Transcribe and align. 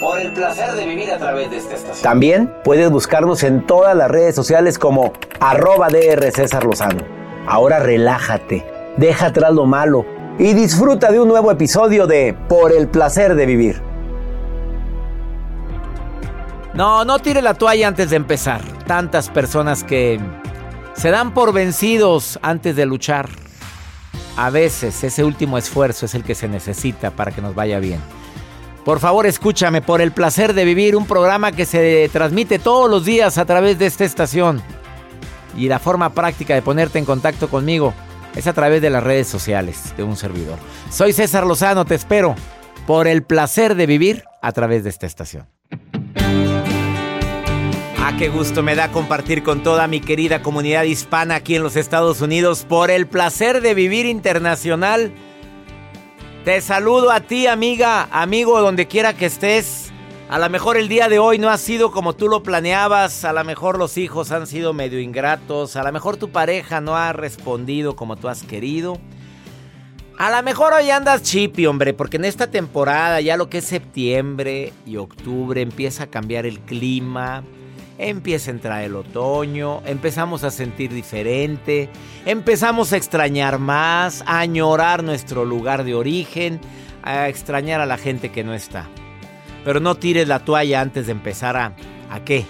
Por 0.00 0.20
el 0.20 0.32
placer 0.32 0.72
de 0.72 0.86
vivir 0.86 1.10
a 1.12 1.18
través 1.18 1.50
de 1.50 1.58
esta 1.58 1.74
estación. 1.74 2.02
También 2.02 2.52
puedes 2.64 2.90
buscarnos 2.90 3.42
en 3.42 3.66
todas 3.66 3.96
las 3.96 4.10
redes 4.10 4.34
sociales 4.34 4.78
como 4.78 5.12
arroba 5.40 5.88
DR 5.88 6.30
César 6.32 6.64
Lozano. 6.64 7.02
Ahora 7.46 7.80
relájate, 7.80 8.64
deja 8.96 9.26
atrás 9.26 9.52
lo 9.52 9.66
malo 9.66 10.04
y 10.38 10.54
disfruta 10.54 11.10
de 11.10 11.20
un 11.20 11.28
nuevo 11.28 11.50
episodio 11.50 12.06
de 12.06 12.36
Por 12.48 12.72
el 12.72 12.88
placer 12.88 13.34
de 13.34 13.46
vivir. 13.46 13.82
No, 16.74 17.04
no 17.04 17.18
tire 17.18 17.42
la 17.42 17.54
toalla 17.54 17.88
antes 17.88 18.10
de 18.10 18.16
empezar. 18.16 18.62
Tantas 18.86 19.28
personas 19.28 19.84
que 19.84 20.18
se 20.94 21.10
dan 21.10 21.34
por 21.34 21.52
vencidos 21.52 22.38
antes 22.42 22.76
de 22.76 22.86
luchar. 22.86 23.28
A 24.36 24.48
veces 24.50 25.04
ese 25.04 25.24
último 25.24 25.58
esfuerzo 25.58 26.06
es 26.06 26.14
el 26.14 26.24
que 26.24 26.34
se 26.34 26.48
necesita 26.48 27.10
para 27.10 27.32
que 27.32 27.42
nos 27.42 27.54
vaya 27.54 27.78
bien. 27.78 28.00
Por 28.84 28.98
favor, 28.98 29.26
escúchame 29.26 29.80
por 29.80 30.00
el 30.00 30.10
placer 30.10 30.54
de 30.54 30.64
vivir 30.64 30.96
un 30.96 31.06
programa 31.06 31.52
que 31.52 31.66
se 31.66 32.10
transmite 32.12 32.58
todos 32.58 32.90
los 32.90 33.04
días 33.04 33.38
a 33.38 33.44
través 33.44 33.78
de 33.78 33.86
esta 33.86 34.04
estación. 34.04 34.60
Y 35.56 35.68
la 35.68 35.78
forma 35.78 36.10
práctica 36.10 36.54
de 36.54 36.62
ponerte 36.62 36.98
en 36.98 37.04
contacto 37.04 37.48
conmigo 37.48 37.94
es 38.34 38.48
a 38.48 38.52
través 38.52 38.82
de 38.82 38.90
las 38.90 39.04
redes 39.04 39.28
sociales 39.28 39.94
de 39.96 40.02
un 40.02 40.16
servidor. 40.16 40.58
Soy 40.90 41.12
César 41.12 41.46
Lozano, 41.46 41.84
te 41.84 41.94
espero 41.94 42.34
por 42.86 43.06
el 43.06 43.22
placer 43.22 43.76
de 43.76 43.86
vivir 43.86 44.24
a 44.40 44.50
través 44.50 44.82
de 44.82 44.90
esta 44.90 45.06
estación. 45.06 45.46
Ah, 47.98 48.16
qué 48.18 48.30
gusto 48.30 48.64
me 48.64 48.74
da 48.74 48.90
compartir 48.90 49.44
con 49.44 49.62
toda 49.62 49.86
mi 49.86 50.00
querida 50.00 50.42
comunidad 50.42 50.82
hispana 50.82 51.36
aquí 51.36 51.54
en 51.54 51.62
los 51.62 51.76
Estados 51.76 52.20
Unidos 52.20 52.66
por 52.68 52.90
el 52.90 53.06
placer 53.06 53.60
de 53.60 53.74
vivir 53.74 54.06
internacional 54.06 55.12
te 56.44 56.60
saludo 56.60 57.12
a 57.12 57.20
ti, 57.20 57.46
amiga, 57.46 58.08
amigo, 58.10 58.60
donde 58.60 58.88
quiera 58.88 59.14
que 59.14 59.26
estés. 59.26 59.92
A 60.28 60.38
lo 60.38 60.50
mejor 60.50 60.76
el 60.76 60.88
día 60.88 61.08
de 61.08 61.18
hoy 61.18 61.38
no 61.38 61.50
ha 61.50 61.58
sido 61.58 61.92
como 61.92 62.14
tú 62.14 62.28
lo 62.28 62.42
planeabas, 62.42 63.24
a 63.24 63.32
lo 63.32 63.44
mejor 63.44 63.78
los 63.78 63.96
hijos 63.96 64.32
han 64.32 64.46
sido 64.46 64.72
medio 64.72 64.98
ingratos, 64.98 65.76
a 65.76 65.84
lo 65.84 65.92
mejor 65.92 66.16
tu 66.16 66.30
pareja 66.30 66.80
no 66.80 66.96
ha 66.96 67.12
respondido 67.12 67.94
como 67.94 68.16
tú 68.16 68.28
has 68.28 68.42
querido. 68.42 68.98
A 70.18 70.30
lo 70.30 70.42
mejor 70.42 70.72
hoy 70.72 70.90
andas 70.90 71.22
chipi, 71.22 71.66
hombre, 71.66 71.94
porque 71.94 72.16
en 72.16 72.24
esta 72.24 72.50
temporada, 72.50 73.20
ya 73.20 73.36
lo 73.36 73.48
que 73.48 73.58
es 73.58 73.64
septiembre 73.64 74.72
y 74.84 74.96
octubre, 74.96 75.60
empieza 75.60 76.04
a 76.04 76.06
cambiar 76.08 76.46
el 76.46 76.60
clima 76.60 77.44
empieza 78.08 78.50
a 78.50 78.54
entrar 78.54 78.82
el 78.82 78.96
otoño, 78.96 79.82
empezamos 79.86 80.44
a 80.44 80.50
sentir 80.50 80.92
diferente, 80.92 81.88
empezamos 82.26 82.92
a 82.92 82.96
extrañar 82.96 83.58
más, 83.58 84.22
a 84.26 84.40
añorar 84.40 85.04
nuestro 85.04 85.44
lugar 85.44 85.84
de 85.84 85.94
origen, 85.94 86.60
a 87.02 87.28
extrañar 87.28 87.80
a 87.80 87.86
la 87.86 87.98
gente 87.98 88.30
que 88.30 88.44
no 88.44 88.54
está. 88.54 88.88
Pero 89.64 89.80
no 89.80 89.96
tires 89.96 90.28
la 90.28 90.40
toalla 90.40 90.80
antes 90.80 91.06
de 91.06 91.12
empezar 91.12 91.56
a... 91.56 91.74
¿A 92.10 92.24
qué? 92.24 92.44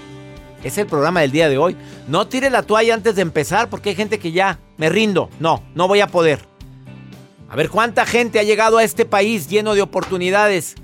Es 0.65 0.79
el 0.79 0.87
programa 0.87 1.21
del 1.21 1.31
día 1.31 1.49
de 1.49 1.59
hoy. 1.59 1.77
No 2.09 2.27
tires 2.27 2.51
la 2.51 2.63
toalla 2.63 2.95
antes 2.95 3.17
de 3.17 3.23
empezar 3.23 3.69
porque 3.69 3.91
hay 3.91 3.95
gente 3.95 4.19
que 4.19 4.33
ya 4.33 4.59
me 4.77 4.89
rindo. 4.89 5.29
No, 5.39 5.63
no 5.75 5.89
voy 5.89 6.01
a 6.01 6.07
poder. 6.07 6.41
A 7.49 7.57
ver 7.57 7.69
cuánta 7.69 8.07
gente 8.07 8.39
ha 8.39 8.45
llegado 8.45 8.79
a 8.79 8.85
este 8.85 9.05
país 9.05 9.49
lleno 9.49 9.75
de 9.75 9.83
oportunidades 9.83 10.77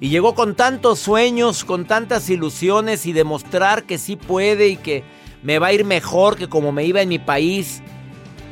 y 0.00 0.10
llegó 0.10 0.34
con 0.34 0.54
tantos 0.54 0.98
sueños, 0.98 1.64
con 1.64 1.84
tantas 1.84 2.30
ilusiones 2.30 3.06
y 3.06 3.12
demostrar 3.12 3.84
que 3.84 3.98
sí 3.98 4.16
puede 4.16 4.68
y 4.68 4.76
que 4.76 5.02
me 5.42 5.58
va 5.58 5.68
a 5.68 5.72
ir 5.72 5.84
mejor 5.84 6.36
que 6.36 6.48
como 6.48 6.72
me 6.72 6.84
iba 6.84 7.00
en 7.00 7.08
mi 7.08 7.18
país. 7.18 7.82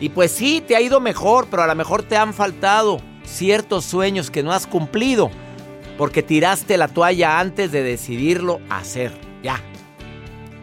Y 0.00 0.08
pues 0.10 0.32
sí, 0.32 0.62
te 0.66 0.76
ha 0.76 0.80
ido 0.80 1.00
mejor, 1.00 1.46
pero 1.50 1.62
a 1.62 1.66
lo 1.66 1.74
mejor 1.74 2.02
te 2.02 2.16
han 2.16 2.34
faltado 2.34 3.00
ciertos 3.24 3.84
sueños 3.84 4.30
que 4.30 4.42
no 4.42 4.52
has 4.52 4.66
cumplido 4.66 5.30
porque 5.96 6.22
tiraste 6.22 6.76
la 6.76 6.88
toalla 6.88 7.38
antes 7.38 7.72
de 7.72 7.82
decidirlo 7.82 8.60
hacer. 8.68 9.12
Ya. 9.42 9.60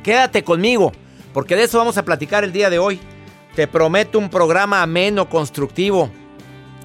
Quédate 0.03 0.43
conmigo, 0.43 0.91
porque 1.33 1.55
de 1.55 1.63
eso 1.63 1.77
vamos 1.77 1.97
a 1.97 2.05
platicar 2.05 2.43
el 2.43 2.51
día 2.51 2.69
de 2.69 2.79
hoy. 2.79 2.99
Te 3.55 3.67
prometo 3.67 4.19
un 4.19 4.29
programa 4.29 4.81
ameno, 4.81 5.29
constructivo. 5.29 6.09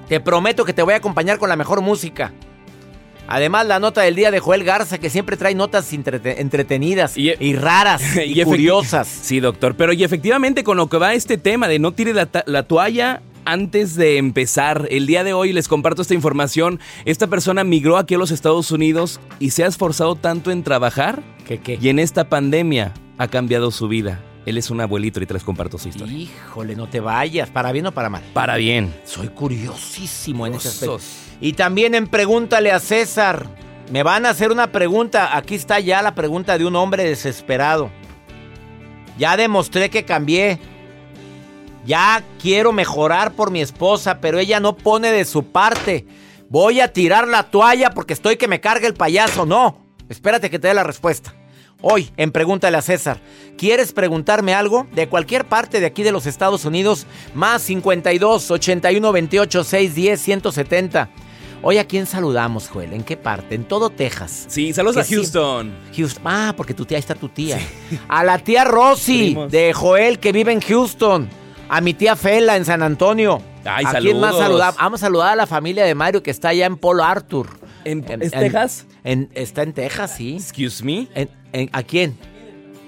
Te 0.07 0.19
prometo 0.19 0.65
que 0.65 0.73
te 0.73 0.81
voy 0.81 0.93
a 0.93 0.97
acompañar 0.97 1.37
con 1.37 1.49
la 1.49 1.55
mejor 1.55 1.81
música. 1.81 2.33
Además, 3.31 3.67
la 3.67 3.79
nota 3.79 4.01
del 4.01 4.15
día 4.15 4.31
de 4.31 4.39
Joel 4.39 4.63
Garza, 4.63 4.97
que 4.97 5.11
siempre 5.11 5.37
trae 5.37 5.53
notas 5.53 5.93
entretenidas 5.93 7.15
y, 7.15 7.29
e- 7.29 7.55
raras 7.55 8.01
y, 8.25 8.43
curiosas. 8.43 9.07
Sí, 9.07 9.39
doctor. 9.39 9.75
Pero 9.75 9.93
y 9.93 10.03
efectivamente, 10.03 10.63
con 10.63 10.77
lo 10.77 10.87
que 10.89 10.97
va 10.97 11.13
este 11.13 11.37
tema 11.37 11.67
de 11.67 11.77
no 11.77 11.91
tire 11.91 12.13
la, 12.13 12.63
toalla 12.63 13.21
antes 13.45 13.95
de 13.95 14.17
empezar, 14.17 14.87
el 14.89 15.05
día 15.05 15.23
de 15.23 15.33
hoy 15.33 15.53
les 15.53 15.67
comparto 15.67 16.01
esta 16.01 16.15
información. 16.15 16.79
Esta 17.05 17.27
persona 17.27 17.63
migró 17.63 17.97
aquí 17.97 18.15
a 18.15 18.17
los 18.17 18.31
Estados 18.31 18.71
Unidos 18.71 19.19
y 19.39 19.51
se 19.51 19.63
ha 19.63 19.67
esforzado 19.67 20.15
tanto 20.15 20.49
en 20.49 20.63
trabajar 20.63 21.21
¿Qué, 21.47 21.59
qué? 21.59 21.77
y 21.79 21.89
en 21.89 21.99
esta 21.99 22.29
pandemia 22.29 22.93
ha 23.19 23.27
cambiado 23.27 23.69
su 23.69 23.87
vida. 23.87 24.19
Él 24.45 24.57
es 24.57 24.69
un 24.69 24.81
abuelito 24.81 25.21
y 25.21 25.25
te 25.25 25.33
les 25.33 25.43
comparto 25.43 25.77
su 25.77 25.89
historia. 25.89 26.17
Híjole, 26.17 26.75
no 26.75 26.87
te 26.87 26.99
vayas, 26.99 27.49
para 27.49 27.71
bien 27.71 27.85
o 27.87 27.91
para 27.91 28.09
mal. 28.09 28.23
Para 28.33 28.55
bien. 28.57 28.93
Soy 29.03 29.27
curiosísimo 29.27 30.47
en 30.47 30.55
ese 30.55 30.69
aspecto. 30.69 30.99
Y 31.41 31.53
también 31.53 31.93
en 31.93 32.07
Pregúntale 32.07 32.71
a 32.71 32.79
César. 32.79 33.47
Me 33.91 34.03
van 34.03 34.25
a 34.25 34.29
hacer 34.29 34.51
una 34.51 34.71
pregunta. 34.71 35.35
Aquí 35.35 35.55
está 35.55 35.79
ya 35.79 36.01
la 36.01 36.15
pregunta 36.15 36.57
de 36.57 36.65
un 36.65 36.75
hombre 36.75 37.03
desesperado. 37.03 37.91
Ya 39.17 39.35
demostré 39.35 39.89
que 39.89 40.05
cambié. 40.05 40.59
Ya 41.85 42.23
quiero 42.41 42.71
mejorar 42.71 43.33
por 43.33 43.51
mi 43.51 43.61
esposa, 43.61 44.19
pero 44.21 44.39
ella 44.39 44.59
no 44.59 44.75
pone 44.75 45.11
de 45.11 45.25
su 45.25 45.45
parte. 45.45 46.05
Voy 46.49 46.79
a 46.81 46.93
tirar 46.93 47.27
la 47.27 47.43
toalla 47.43 47.91
porque 47.91 48.13
estoy 48.13 48.37
que 48.37 48.47
me 48.47 48.59
cargue 48.59 48.87
el 48.87 48.93
payaso. 48.93 49.45
No, 49.45 49.85
espérate 50.07 50.49
que 50.49 50.59
te 50.59 50.67
dé 50.67 50.73
la 50.73 50.83
respuesta. 50.83 51.33
Hoy, 51.81 52.09
en 52.17 52.31
Pregúntale 52.31 52.75
a 52.75 52.81
César, 52.81 53.21
¿quieres 53.57 53.93
preguntarme 53.93 54.53
algo? 54.53 54.85
De 54.93 55.07
cualquier 55.07 55.45
parte 55.45 55.79
de 55.79 55.85
aquí 55.85 56.03
de 56.03 56.11
los 56.11 56.25
Estados 56.25 56.65
Unidos, 56.65 57.05
más 57.33 57.61
52 57.61 58.51
81 58.51 59.11
28 59.13 59.63
610 59.63 60.21
170. 60.21 61.09
Hoy 61.61 61.77
a 61.77 61.85
quién 61.85 62.05
saludamos, 62.05 62.67
Joel, 62.67 62.91
¿en 62.91 63.03
qué 63.03 63.15
parte? 63.15 63.55
En 63.55 63.63
todo 63.63 63.89
Texas. 63.89 64.45
Sí, 64.49 64.73
saludos 64.73 64.97
a 64.97 65.05
Houston. 65.05 65.73
Houston. 65.95 66.23
Ah, 66.25 66.53
porque 66.57 66.73
tu 66.73 66.85
tía 66.85 66.97
ahí 66.97 66.99
está 66.99 67.15
tu 67.15 67.29
tía. 67.29 67.59
A 68.09 68.23
la 68.25 68.39
tía 68.39 68.65
Rosy 68.65 69.37
de 69.49 69.71
Joel 69.73 70.19
que 70.19 70.33
vive 70.33 70.51
en 70.51 70.61
Houston. 70.61 71.29
A 71.69 71.79
mi 71.79 71.93
tía 71.93 72.15
Fela 72.17 72.57
en 72.57 72.65
San 72.65 72.81
Antonio. 72.81 73.41
Ay, 73.63 73.85
¿A 73.87 73.99
quién 73.99 74.19
más 74.19 74.37
saludamos? 74.37 74.77
Vamos 74.77 75.01
a 75.01 75.05
saludar 75.05 75.33
a 75.33 75.35
la 75.35 75.47
familia 75.47 75.85
de 75.85 75.95
Mario 75.95 76.23
que 76.23 76.31
está 76.31 76.49
allá 76.49 76.65
en 76.65 76.75
Polo 76.75 77.03
Arthur. 77.03 77.59
¿En, 77.85 78.03
Texas? 78.03 78.85
está 79.03 79.63
en 79.63 79.73
Texas, 79.73 80.15
sí. 80.17 80.35
Excuse 80.35 80.83
me. 80.83 81.07
¿A 81.71 81.83
quién? 81.83 82.17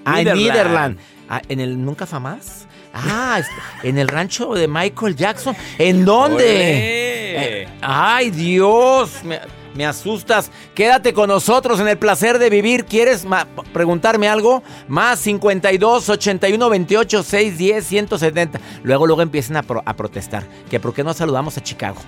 Ah, 0.05 0.21
en 0.21 0.27
Netherland. 0.27 0.97
Ah, 1.29 1.41
¿En 1.47 1.59
el 1.59 1.83
Nunca 1.83 2.05
Famás? 2.05 2.67
Ah, 2.93 3.41
en 3.83 3.97
el 3.97 4.07
rancho 4.07 4.53
de 4.53 4.67
Michael 4.67 5.15
Jackson. 5.15 5.55
¿En 5.77 6.03
dónde? 6.03 7.63
Eh, 7.63 7.67
ay, 7.81 8.31
Dios. 8.31 9.21
Me, 9.23 9.85
asustas. 9.85 10.51
Quédate 10.75 11.13
con 11.13 11.29
nosotros 11.29 11.79
en 11.79 11.87
el 11.87 11.97
placer 11.97 12.37
de 12.37 12.49
vivir. 12.49 12.83
¿Quieres 12.83 13.25
preguntarme 13.71 14.27
algo? 14.27 14.61
Más 14.89 15.19
52 15.19 16.09
81 16.09 16.69
28 16.69 17.23
6 17.23 17.57
10 17.57 17.87
170. 17.87 18.59
Luego, 18.83 19.07
luego 19.07 19.21
empiecen 19.21 19.55
a, 19.55 19.63
protestar. 19.63 20.43
Que 20.69 20.81
por 20.81 20.93
qué 20.93 21.05
no 21.05 21.13
saludamos 21.13 21.57
a 21.57 21.63
Chicago. 21.63 22.01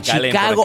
Chicago, 0.00 0.64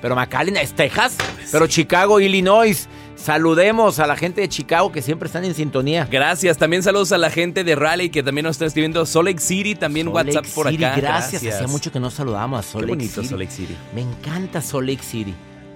pero 0.00 0.16
McAllen 0.16 0.56
es 0.56 0.72
Texas. 0.72 1.18
Pero 1.52 1.66
Chicago, 1.66 2.18
Illinois. 2.18 2.88
Saludemos 3.22 3.98
a 3.98 4.06
la 4.06 4.16
gente 4.16 4.40
de 4.40 4.48
Chicago 4.48 4.90
que 4.90 5.02
siempre 5.02 5.26
están 5.26 5.44
en 5.44 5.54
sintonía. 5.54 6.08
Gracias. 6.10 6.56
También 6.56 6.82
saludos 6.82 7.12
a 7.12 7.18
la 7.18 7.28
gente 7.28 7.64
de 7.64 7.76
Raleigh 7.76 8.10
que 8.10 8.22
también 8.22 8.44
nos 8.44 8.52
está 8.52 8.64
escribiendo. 8.64 9.04
Salt 9.04 9.26
Lake 9.26 9.40
City, 9.40 9.74
también 9.74 10.08
WhatsApp 10.08 10.46
por 10.54 10.66
acá. 10.66 10.96
Gracias. 10.96 11.44
Hacía 11.44 11.66
mucho 11.66 11.92
que 11.92 12.00
no 12.00 12.10
saludamos 12.10 12.60
a 12.60 12.62
Salt 12.62 12.84
Lake 12.84 12.96
bonito 12.96 13.22
Salt 13.22 13.38
Lake 13.38 13.52
City. 13.52 13.76
Me 13.94 14.00
encanta 14.00 14.62
Salt 14.62 14.88
Lake 14.88 15.02
City. 15.02 15.34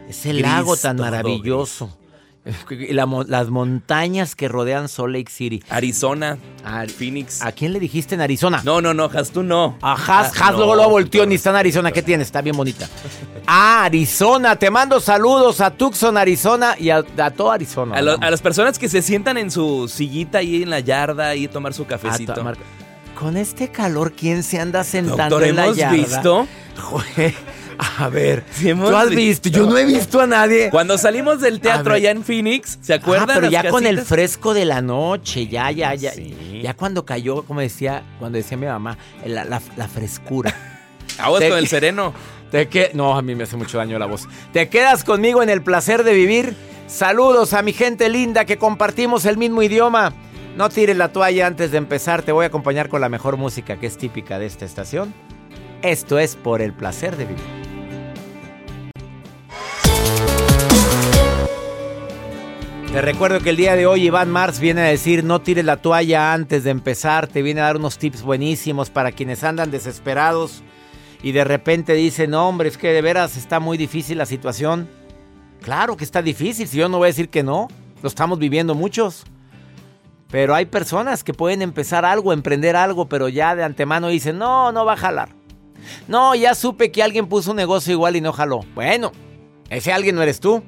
Ese 0.08 0.32
lago 0.32 0.74
tan 0.76 0.96
maravilloso. 0.96 1.90
las 3.26 3.48
montañas 3.48 4.34
que 4.34 4.48
rodean 4.48 4.88
Salt 4.88 5.14
Lake 5.14 5.30
City. 5.30 5.62
Arizona, 5.70 6.38
Phoenix. 6.96 7.42
¿A 7.42 7.52
quién 7.52 7.72
le 7.72 7.80
dijiste 7.80 8.14
en 8.14 8.20
Arizona? 8.20 8.60
No, 8.64 8.80
no, 8.80 8.92
no, 8.92 9.04
Has 9.04 9.30
tú 9.30 9.42
no. 9.42 9.78
A 9.80 9.94
Has, 9.94 10.32
ah, 10.40 10.48
Has 10.48 10.54
luego 10.54 10.74
lo 10.74 10.88
volteó 10.88 11.24
ni 11.26 11.36
está 11.36 11.50
en 11.50 11.56
Arizona. 11.56 11.90
¿Qué 11.90 12.02
tiene? 12.02 12.22
Está 12.22 12.42
bien 12.42 12.56
bonita. 12.56 12.88
Ah, 13.46 13.84
Arizona. 13.84 14.56
Te 14.56 14.70
mando 14.70 15.00
saludos 15.00 15.60
a 15.60 15.70
Tucson, 15.70 16.16
Arizona 16.16 16.74
y 16.78 16.90
a, 16.90 17.02
todo 17.36 17.50
Arizona. 17.50 17.96
A, 17.96 18.30
las 18.30 18.42
personas 18.42 18.78
que 18.78 18.88
se 18.88 19.00
sientan 19.02 19.38
en 19.38 19.50
su 19.50 19.88
sillita 19.88 20.38
ahí 20.38 20.62
en 20.62 20.70
la 20.70 20.80
yarda 20.80 21.34
y 21.34 21.48
tomar 21.48 21.72
su 21.72 21.86
cafecito. 21.86 22.34
con 23.18 23.36
este 23.36 23.68
calor, 23.68 24.12
¿quién 24.12 24.42
se 24.42 24.60
anda 24.60 24.84
sentando 24.84 25.38
Doctor, 25.38 25.44
en 25.44 25.56
la 25.56 25.64
¿hemos 25.64 25.76
yarda? 25.76 25.96
visto? 25.96 26.48
Joder, 26.76 27.34
a 27.78 28.08
ver, 28.08 28.44
Sí, 28.52 28.72
¿tú 28.74 28.86
has 28.96 29.10
visto. 29.10 29.16
visto? 29.16 29.48
Yo 29.50 29.66
no 29.66 29.76
he 29.78 29.84
visto 29.84 30.20
a 30.20 30.26
nadie. 30.26 30.70
Cuando 30.70 30.96
salimos 30.98 31.40
del 31.40 31.60
teatro 31.60 31.94
allá 31.94 32.10
en 32.10 32.22
Phoenix, 32.24 32.78
¿se 32.80 32.92
Ah, 32.92 32.96
acuerdan? 32.96 33.28
pero 33.28 33.40
las 33.42 33.50
ya 33.50 33.70
con 33.70 33.86
el 33.86 34.00
fresco 34.00 34.54
de 34.54 34.64
la 34.64 34.80
noche, 34.82 35.46
ya, 35.46 35.70
ya, 35.70 35.94
ya. 35.94 36.12
Sí. 36.12 36.60
Ya 36.62 36.74
cuando 36.74 37.04
cayó, 37.04 37.42
como 37.44 37.60
decía, 37.60 38.02
cuando 38.18 38.36
decía 38.38 38.56
mi 38.56 38.66
mamá, 38.66 38.96
la, 39.26 39.44
la- 39.44 39.62
la 39.76 39.88
frescura. 39.88 40.54
Aguas 41.18 41.40
Te- 41.40 41.48
con 41.50 41.58
el 41.58 41.68
sereno. 41.68 42.12
Te 42.50 42.68
que 42.68 42.90
no, 42.94 43.16
a 43.16 43.22
mí 43.22 43.34
me 43.34 43.44
hace 43.44 43.56
mucho 43.56 43.78
daño 43.78 43.98
la 43.98 44.06
voz. 44.06 44.28
¿Te 44.52 44.68
quedas 44.68 45.02
conmigo 45.04 45.42
en 45.42 45.50
el 45.50 45.62
placer 45.62 46.04
de 46.04 46.14
vivir? 46.14 46.54
Saludos 46.86 47.52
a 47.54 47.62
mi 47.62 47.72
gente 47.72 48.08
linda 48.08 48.44
que 48.44 48.58
compartimos 48.58 49.24
el 49.24 49.36
mismo 49.36 49.62
idioma. 49.62 50.12
No 50.56 50.68
tires 50.68 50.96
la 50.96 51.08
toalla 51.08 51.48
antes 51.48 51.72
de 51.72 51.78
empezar. 51.78 52.22
Te 52.22 52.30
voy 52.30 52.44
a 52.44 52.48
acompañar 52.48 52.88
con 52.88 53.00
la 53.00 53.08
mejor 53.08 53.36
música 53.36 53.76
que 53.80 53.86
es 53.88 53.96
típica 53.98 54.38
de 54.38 54.46
esta 54.46 54.64
estación. 54.64 55.12
Esto 55.82 56.18
es 56.20 56.36
por 56.36 56.62
el 56.62 56.72
placer 56.72 57.16
de 57.16 57.24
vivir. 57.24 57.42
Te 62.94 63.02
recuerdo 63.02 63.40
que 63.40 63.50
el 63.50 63.56
día 63.56 63.74
de 63.74 63.86
hoy 63.86 64.06
Iván 64.06 64.30
Mars 64.30 64.60
viene 64.60 64.82
a 64.82 64.84
decir 64.84 65.24
no 65.24 65.40
tires 65.40 65.64
la 65.64 65.78
toalla 65.78 66.32
antes 66.32 66.62
de 66.62 66.70
empezar. 66.70 67.26
Te 67.26 67.42
viene 67.42 67.60
a 67.60 67.64
dar 67.64 67.76
unos 67.76 67.98
tips 67.98 68.22
buenísimos 68.22 68.88
para 68.88 69.10
quienes 69.10 69.42
andan 69.42 69.72
desesperados 69.72 70.62
y 71.20 71.32
de 71.32 71.42
repente 71.42 71.94
dicen, 71.94 72.30
no 72.30 72.48
hombre, 72.48 72.68
es 72.68 72.78
que 72.78 72.92
de 72.92 73.02
veras 73.02 73.36
está 73.36 73.58
muy 73.58 73.76
difícil 73.78 74.16
la 74.16 74.26
situación. 74.26 74.88
Claro 75.60 75.96
que 75.96 76.04
está 76.04 76.22
difícil, 76.22 76.68
si 76.68 76.76
yo 76.76 76.88
no 76.88 76.98
voy 76.98 77.06
a 77.06 77.08
decir 77.08 77.30
que 77.30 77.42
no, 77.42 77.66
lo 78.00 78.08
estamos 78.08 78.38
viviendo 78.38 78.76
muchos. 78.76 79.24
Pero 80.30 80.54
hay 80.54 80.66
personas 80.66 81.24
que 81.24 81.34
pueden 81.34 81.62
empezar 81.62 82.04
algo, 82.04 82.32
emprender 82.32 82.76
algo, 82.76 83.08
pero 83.08 83.28
ya 83.28 83.56
de 83.56 83.64
antemano 83.64 84.06
dicen, 84.06 84.38
no, 84.38 84.70
no 84.70 84.84
va 84.84 84.92
a 84.92 84.98
jalar. 84.98 85.30
No, 86.06 86.36
ya 86.36 86.54
supe 86.54 86.92
que 86.92 87.02
alguien 87.02 87.26
puso 87.26 87.50
un 87.50 87.56
negocio 87.56 87.92
igual 87.92 88.14
y 88.14 88.20
no 88.20 88.32
jaló. 88.32 88.60
Bueno, 88.76 89.10
ese 89.68 89.92
alguien 89.92 90.14
no 90.14 90.22
eres 90.22 90.38
tú. 90.38 90.62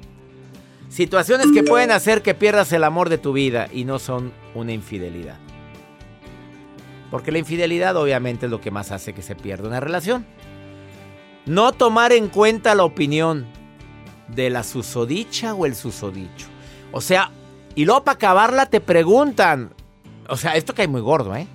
Situaciones 0.89 1.47
que 1.53 1.63
pueden 1.63 1.91
hacer 1.91 2.21
que 2.21 2.33
pierdas 2.33 2.71
el 2.71 2.83
amor 2.83 3.09
de 3.09 3.17
tu 3.17 3.33
vida 3.33 3.67
y 3.73 3.83
no 3.83 3.99
son 3.99 4.31
una 4.55 4.71
infidelidad. 4.71 5.37
Porque 7.11 7.31
la 7.31 7.39
infidelidad 7.39 7.95
obviamente 7.95 8.45
es 8.45 8.51
lo 8.51 8.61
que 8.61 8.71
más 8.71 8.91
hace 8.91 9.13
que 9.13 9.21
se 9.21 9.35
pierda 9.35 9.67
una 9.67 9.79
relación. 9.79 10.25
No 11.45 11.71
tomar 11.71 12.11
en 12.11 12.27
cuenta 12.27 12.75
la 12.75 12.83
opinión 12.83 13.47
de 14.27 14.49
la 14.49 14.63
susodicha 14.63 15.53
o 15.53 15.65
el 15.65 15.75
susodicho. 15.75 16.47
O 16.91 17.01
sea, 17.01 17.31
y 17.75 17.85
luego 17.85 18.03
para 18.03 18.15
acabarla 18.15 18.65
te 18.65 18.81
preguntan. 18.81 19.73
O 20.29 20.35
sea, 20.35 20.55
esto 20.55 20.73
cae 20.73 20.87
muy 20.87 21.01
gordo, 21.01 21.35
¿eh? 21.35 21.47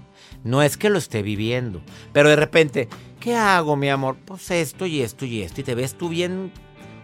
No 0.45 0.63
es 0.63 0.77
que 0.77 0.91
lo 0.91 0.99
esté 0.99 1.23
viviendo. 1.23 1.83
Pero 2.13 2.29
de 2.29 2.37
repente, 2.37 2.89
¿qué 3.21 3.37
hago, 3.37 3.77
mi 3.77 3.89
amor? 3.89 4.17
Pues 4.25 4.51
esto 4.51 4.87
y 4.87 5.03
esto 5.03 5.25
y 5.25 5.43
esto. 5.43 5.61
Y 5.61 5.65
te 5.65 5.75
ves 5.75 5.95
tú 5.95 6.09
bien 6.09 6.53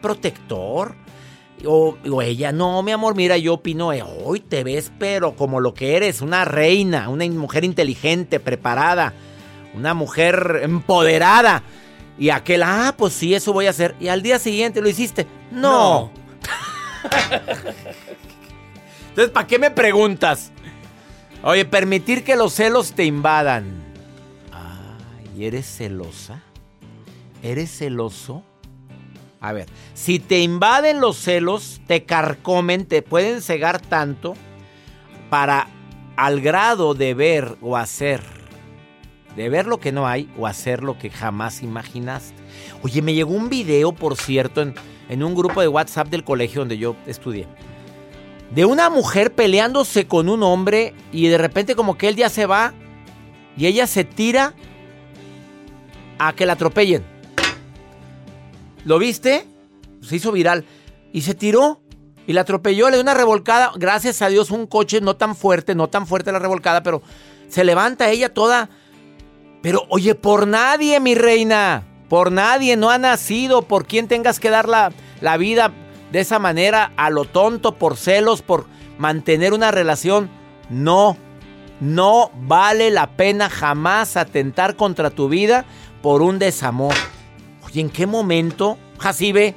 protector. 0.01 0.95
O, 1.65 1.97
o 2.09 2.23
ella, 2.23 2.53
no, 2.53 2.83
mi 2.83 2.93
amor, 2.93 3.17
mira, 3.17 3.37
yo 3.37 3.55
opino, 3.55 3.93
eh, 3.93 4.03
hoy 4.03 4.41
te 4.41 4.63
ves, 4.63 4.93
pero 4.99 5.35
como 5.35 5.59
lo 5.59 5.75
que 5.75 5.97
eres, 5.97 6.21
una 6.21 6.45
reina, 6.45 7.09
una 7.09 7.27
mujer 7.27 7.65
inteligente, 7.65 8.39
preparada, 8.39 9.13
una 9.75 9.95
mujer 9.95 10.61
empoderada. 10.63 11.65
Y 12.19 12.31
aquel, 12.31 12.63
ah, 12.65 12.95
pues 12.97 13.13
sí, 13.13 13.35
eso 13.35 13.53
voy 13.53 13.67
a 13.67 13.71
hacer. 13.71 13.95
Y 14.01 14.09
al 14.09 14.23
día 14.23 14.39
siguiente 14.39 14.81
lo 14.81 14.89
hiciste. 14.89 15.27
No. 15.51 16.11
Entonces, 19.09 19.33
¿para 19.33 19.47
qué 19.47 19.59
me 19.59 19.71
preguntas? 19.71 20.53
Oye, 21.43 21.65
permitir 21.65 22.25
que 22.25 22.37
los 22.37 22.55
celos 22.55 22.93
te 22.93 23.05
invadan. 23.05 23.67
Ay, 24.53 25.45
¿eres 25.45 25.67
celosa? 25.67 26.43
¿Eres 27.43 27.71
celoso? 27.71 28.43
A 29.40 29.52
ver, 29.52 29.67
si 29.94 30.19
te 30.19 30.40
invaden 30.40 31.00
los 31.00 31.17
celos, 31.17 31.81
te 31.87 32.05
carcomen, 32.05 32.87
te 32.87 33.02
pueden 33.02 33.40
cegar 33.40 33.81
tanto 33.81 34.35
para 35.31 35.69
al 36.17 36.40
grado 36.40 36.94
de 36.94 37.14
ver 37.14 37.56
o 37.61 37.76
hacer, 37.76 38.20
de 39.37 39.49
ver 39.49 39.67
lo 39.67 39.79
que 39.79 39.93
no 39.93 40.08
hay 40.08 40.29
o 40.37 40.49
hacer 40.49 40.82
lo 40.82 40.99
que 40.99 41.11
jamás 41.11 41.62
imaginaste. 41.62 42.35
Oye, 42.82 43.02
me 43.02 43.14
llegó 43.14 43.32
un 43.35 43.49
video, 43.49 43.93
por 43.93 44.17
cierto, 44.17 44.61
en, 44.61 44.75
en 45.08 45.23
un 45.23 45.37
grupo 45.37 45.61
de 45.61 45.69
WhatsApp 45.69 46.08
del 46.08 46.25
colegio 46.25 46.62
donde 46.62 46.79
yo 46.79 46.96
estudié, 47.06 47.46
de 48.52 48.64
una 48.64 48.90
mujer 48.90 49.32
peleándose 49.32 50.08
con 50.08 50.29
un 50.29 50.43
hombre 50.43 50.94
y 51.12 51.29
de 51.29 51.38
repente 51.38 51.76
como 51.76 51.96
que 51.96 52.08
él 52.08 52.17
ya 52.17 52.29
se 52.29 52.46
va 52.46 52.75
y 53.56 53.67
ella 53.67 53.87
se 53.87 54.02
tira 54.02 54.55
a 56.19 56.32
que 56.32 56.46
la 56.46 56.55
atropellen. 56.55 57.18
¿Lo 58.88 58.99
viste? 58.99 59.46
Se 60.00 60.17
hizo 60.17 60.32
viral. 60.32 60.64
Y 61.12 61.20
se 61.20 61.35
tiró. 61.35 61.82
Y 62.26 62.32
la 62.32 62.40
atropelló, 62.40 62.88
le 62.88 62.96
dio 62.96 63.02
una 63.02 63.12
revolcada. 63.12 63.70
Gracias 63.76 64.23
a 64.23 64.31
Dios, 64.31 64.50
un 64.50 64.67
coche 64.67 65.02
no 65.02 65.14
tan 65.14 65.37
fuerte, 65.37 65.75
no 65.75 65.88
tan 65.88 66.06
fuerte 66.06 66.32
la 66.32 66.38
revolcada, 66.38 66.82
pero 66.82 67.02
se 67.49 67.64
levanta 67.64 68.08
ella 68.08 68.32
toda. 68.32 68.70
Pero 69.61 69.82
oye, 69.90 70.14
por 70.14 70.46
nadie, 70.46 71.00
mi 71.00 71.14
reina. 71.14 71.85
Por 72.08 72.32
nadie, 72.32 72.79
no 72.79 72.88
ha 72.88 72.96
nacido. 72.96 73.61
Por 73.61 73.87
quien 73.87 74.08
tengas 74.08 74.40
que 74.40 74.49
dar 74.49 74.70
la, 74.70 74.90
la 75.20 75.37
vida 75.37 75.70
de 76.11 76.20
esa 76.20 76.38
manera, 76.38 76.93
a 76.96 77.11
lo 77.11 77.26
tonto, 77.26 77.75
por 77.75 77.99
celos, 77.99 78.40
por 78.40 78.64
mantener 78.96 79.52
una 79.52 79.70
relación. 79.70 80.31
No, 80.70 81.19
no 81.81 82.31
vale 82.40 82.90
la 82.90 83.11
pena 83.19 83.50
jamás 83.50 84.17
atentar 84.17 84.76
contra 84.76 85.11
tu 85.11 85.29
vida 85.29 85.67
por 86.00 86.23
un 86.23 86.38
desamor. 86.38 86.94
Oye, 87.69 87.81
¿en 87.82 87.91
qué 87.91 88.06
momento, 88.06 88.79
Jacibe? 88.99 89.55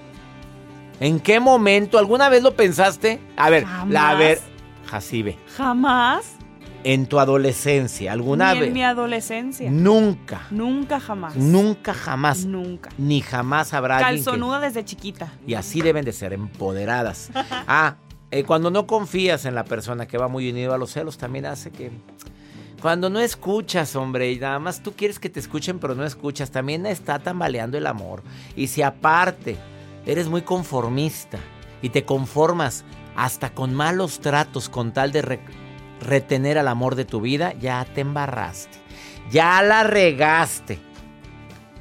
¿En 1.00 1.20
qué 1.20 1.40
momento? 1.40 1.98
¿Alguna 1.98 2.30
vez 2.30 2.44
lo 2.44 2.56
pensaste? 2.56 3.20
A 3.38 3.50
ver, 3.50 3.64
la, 3.64 3.70
a 3.70 3.78
Jamás. 3.80 4.18
ver, 4.20 4.40
Jacibe, 4.86 5.38
Jamás. 5.58 6.34
en 6.84 7.06
tu 7.08 7.20
adolescencia, 7.20 8.12
¿alguna 8.12 8.54
Ni 8.54 8.60
vez? 8.60 8.68
en 8.68 8.74
mi 8.74 8.84
adolescencia. 8.84 9.72
Nunca, 9.72 10.42
Nunca 10.52 11.00
jamás. 11.00 11.36
nunca 11.36 11.94
jamás, 11.94 12.46
Nunca. 12.46 12.90
ni 12.98 13.22
jamás 13.22 13.74
habrá 13.74 13.98
que- 13.98 14.04
Calzonuda 14.04 14.60
desde 14.60 14.84
chiquita. 14.86 15.32
Y 15.48 15.54
así 15.56 15.82
deben 15.82 16.06
de 16.06 16.12
ser, 16.14 16.34
empoderadas. 16.34 17.30
Ah, 17.68 17.96
eh, 18.32 18.44
cuando 18.44 18.70
no 18.72 18.86
confías 18.88 19.46
en 19.46 19.56
la 19.56 19.64
persona 19.64 20.06
que 20.08 20.18
va 20.18 20.28
muy 20.28 20.50
unido 20.50 20.74
a 20.74 20.78
los 20.78 20.92
celos, 20.92 21.18
también 21.18 21.46
hace 21.46 21.72
que... 21.72 21.92
Cuando 22.82 23.10
no 23.12 23.20
escuchas, 23.20 23.96
hombre, 23.96 24.32
y 24.32 24.40
nada 24.40 24.58
más 24.58 24.82
tú 24.82 24.94
quieres 24.94 25.20
que 25.20 25.30
te 25.30 25.40
escuchen, 25.40 25.78
pero 25.78 25.94
no 25.94 26.04
escuchas, 26.04 26.50
también 26.50 26.86
está 26.88 27.20
tambaleando 27.20 27.78
el 27.78 27.86
amor. 27.86 28.24
Y 28.56 28.68
si 28.68 28.82
aparte 28.82 29.56
eres 30.06 30.28
muy 30.28 30.42
conformista 30.42 31.38
y 31.84 31.90
te 31.90 32.06
conformas 32.06 32.84
hasta 33.16 33.52
con 33.54 33.76
malos 33.76 34.20
tratos 34.20 34.68
con 34.68 34.94
tal 34.94 35.12
de 35.12 35.22
re- 35.22 35.40
retener 36.02 36.58
al 36.58 36.68
amor 36.68 36.96
de 36.96 37.06
tu 37.06 37.22
vida, 37.22 37.54
ya 37.60 37.86
te 37.86 38.02
embarraste. 38.02 38.80
Ya 39.32 39.62
la 39.62 39.84
regaste. 39.84 40.80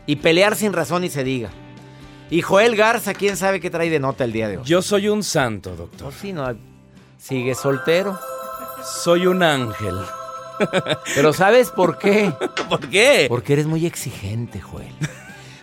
Y 0.04 0.16
pelear 0.16 0.54
sin 0.54 0.74
razón 0.74 1.00
ni 1.02 1.08
se 1.08 1.24
diga. 1.24 1.48
Y 2.28 2.42
Joel 2.42 2.76
Garza, 2.76 3.14
quién 3.14 3.38
sabe 3.38 3.58
qué 3.58 3.70
trae 3.70 3.88
de 3.88 4.00
nota 4.00 4.24
el 4.24 4.32
día 4.32 4.48
de 4.48 4.58
hoy. 4.58 4.64
Yo 4.64 4.82
soy 4.82 5.08
un 5.08 5.22
santo, 5.22 5.74
doctor. 5.76 6.10
Por 6.10 6.12
si 6.12 6.32
no, 6.34 6.46
sigue 7.16 7.54
soltero. 7.54 8.18
Soy 9.02 9.26
un 9.26 9.42
ángel. 9.42 9.96
Pero 11.14 11.32
¿sabes 11.32 11.70
por 11.70 11.98
qué? 11.98 12.32
¿Por 12.68 12.88
qué? 12.88 13.26
Porque 13.28 13.52
eres 13.54 13.66
muy 13.66 13.86
exigente, 13.86 14.60
Joel. 14.60 14.94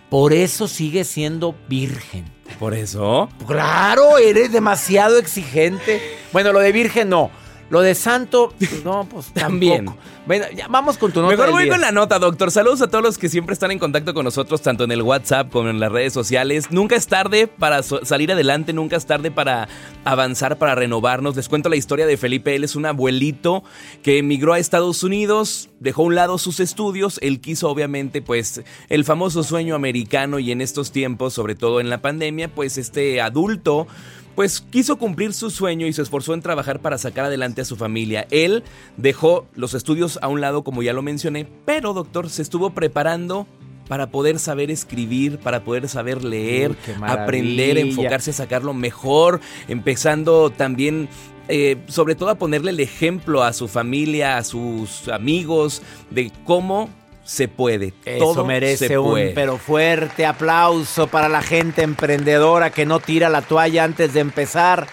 Por 0.09 0.33
eso 0.33 0.67
sigues 0.67 1.07
siendo 1.07 1.55
virgen. 1.67 2.25
Por 2.59 2.73
eso. 2.73 3.29
Claro, 3.45 4.17
eres 4.17 4.51
demasiado 4.51 5.17
exigente. 5.17 6.01
Bueno, 6.31 6.53
lo 6.53 6.59
de 6.59 6.71
virgen 6.71 7.09
no. 7.09 7.29
Lo 7.69 7.81
de 7.81 7.95
santo, 7.95 8.53
pues, 8.57 8.83
no, 8.85 9.05
pues 9.09 9.25
También. 9.33 9.85
tampoco. 9.85 9.97
Bueno, 10.25 10.45
ya, 10.55 10.67
vamos 10.67 10.97
con 10.97 11.11
tu 11.13 11.21
nota 11.21 11.31
Mejor 11.31 11.45
del 11.45 11.53
voy 11.53 11.63
día. 11.63 11.71
con 11.73 11.81
la 11.81 11.91
nota, 11.93 12.19
doctor. 12.19 12.51
Saludos 12.51 12.81
a 12.81 12.87
todos 12.89 13.01
los 13.03 13.17
que 13.17 13.29
siempre 13.29 13.53
están 13.53 13.71
en 13.71 13.79
contacto 13.79 14.13
con 14.13 14.25
nosotros, 14.25 14.61
tanto 14.61 14.83
en 14.83 14.91
el 14.91 15.01
WhatsApp 15.01 15.49
como 15.51 15.69
en 15.69 15.79
las 15.79 15.89
redes 15.91 16.11
sociales. 16.11 16.69
Nunca 16.71 16.95
es 16.97 17.07
tarde 17.07 17.47
para 17.47 17.81
so- 17.83 18.03
salir 18.05 18.31
adelante, 18.31 18.73
nunca 18.73 18.97
es 18.97 19.05
tarde 19.05 19.31
para 19.31 19.69
avanzar, 20.03 20.57
para 20.57 20.75
renovarnos. 20.75 21.35
Les 21.37 21.47
cuento 21.47 21.69
la 21.69 21.77
historia 21.77 22.05
de 22.05 22.17
Felipe. 22.17 22.55
Él 22.55 22.65
es 22.65 22.75
un 22.75 22.85
abuelito 22.85 23.63
que 24.03 24.17
emigró 24.17 24.51
a 24.53 24.59
Estados 24.59 25.03
Unidos, 25.03 25.69
dejó 25.79 26.01
a 26.03 26.05
un 26.07 26.15
lado 26.15 26.37
sus 26.37 26.59
estudios. 26.59 27.19
Él 27.21 27.39
quiso, 27.39 27.69
obviamente, 27.69 28.21
pues, 28.21 28.61
el 28.89 29.05
famoso 29.05 29.43
sueño 29.43 29.75
americano 29.75 30.39
y 30.39 30.51
en 30.51 30.59
estos 30.61 30.91
tiempos, 30.91 31.33
sobre 31.33 31.55
todo 31.55 31.79
en 31.79 31.89
la 31.89 32.01
pandemia, 32.01 32.49
pues 32.53 32.77
este 32.77 33.21
adulto 33.21 33.87
pues 34.37 34.61
quiso 34.61 34.99
cumplir 34.99 35.33
su 35.33 35.49
sueño 35.49 35.87
y 35.87 35.93
se 35.93 36.03
esforzó 36.03 36.35
en 36.35 36.43
trabajar 36.43 36.79
para 36.79 36.99
sacar 36.99 37.25
adelante 37.25 37.61
a 37.61 37.65
su 37.65 37.75
familia. 37.75 38.27
Él 38.29 38.63
dejó 38.95 39.47
los 39.55 39.73
estudios 39.73 40.19
a 40.21 40.27
un 40.27 40.41
lado, 40.41 40.63
como 40.63 40.83
ya 40.83 40.93
lo 40.93 41.01
mencioné, 41.01 41.47
pero 41.65 41.93
doctor, 41.93 42.29
se 42.29 42.43
estuvo 42.43 42.69
preparando 42.69 43.47
para 43.87 44.11
poder 44.11 44.37
saber 44.37 44.69
escribir, 44.69 45.39
para 45.39 45.63
poder 45.63 45.89
saber 45.89 46.23
leer, 46.23 46.75
Uy, 46.87 47.03
aprender, 47.07 47.79
enfocarse 47.79 48.29
a 48.29 48.33
sacarlo 48.33 48.75
mejor, 48.75 49.41
empezando 49.67 50.51
también 50.51 51.09
eh, 51.47 51.77
sobre 51.87 52.13
todo 52.13 52.29
a 52.29 52.35
ponerle 52.35 52.69
el 52.69 52.79
ejemplo 52.79 53.41
a 53.41 53.53
su 53.53 53.67
familia, 53.67 54.37
a 54.37 54.43
sus 54.43 55.07
amigos, 55.07 55.81
de 56.11 56.31
cómo 56.43 56.89
se 57.27 57.47
puede. 57.49 57.93
Eso 58.05 58.33
Todo 58.33 58.45
merece 58.45 58.87
se 58.87 58.97
un 58.97 59.31
pero 59.35 59.57
fuerte 59.57 60.25
aplauso 60.25 61.07
para 61.07 61.27
la 61.27 61.41
gente 61.41 61.83
emprendedora 61.83 62.71
que 62.71 62.85
no 62.85 62.99
tira 62.99 63.29
la 63.29 63.41
toalla 63.41 63.83
antes 63.83 64.13
de 64.13 64.21
empezar. 64.21 64.87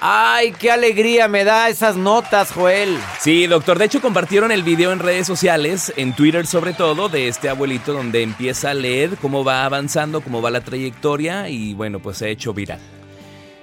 Ay, 0.00 0.52
qué 0.52 0.70
alegría 0.70 1.26
me 1.26 1.44
da 1.44 1.68
esas 1.68 1.96
notas, 1.96 2.52
Joel. 2.52 2.98
Sí, 3.20 3.46
doctor. 3.46 3.78
De 3.78 3.86
hecho, 3.86 4.00
compartieron 4.00 4.52
el 4.52 4.62
video 4.62 4.92
en 4.92 4.98
redes 4.98 5.26
sociales, 5.26 5.92
en 5.96 6.14
Twitter 6.14 6.46
sobre 6.46 6.72
todo, 6.72 7.08
de 7.08 7.28
este 7.28 7.48
abuelito 7.48 7.92
donde 7.92 8.22
empieza 8.22 8.70
a 8.70 8.74
leer 8.74 9.16
cómo 9.20 9.44
va 9.44 9.64
avanzando, 9.64 10.20
cómo 10.20 10.42
va 10.42 10.50
la 10.50 10.60
trayectoria 10.60 11.48
y 11.48 11.74
bueno, 11.74 12.00
pues 12.00 12.18
se 12.18 12.26
ha 12.26 12.28
hecho 12.28 12.52
viral. 12.52 12.80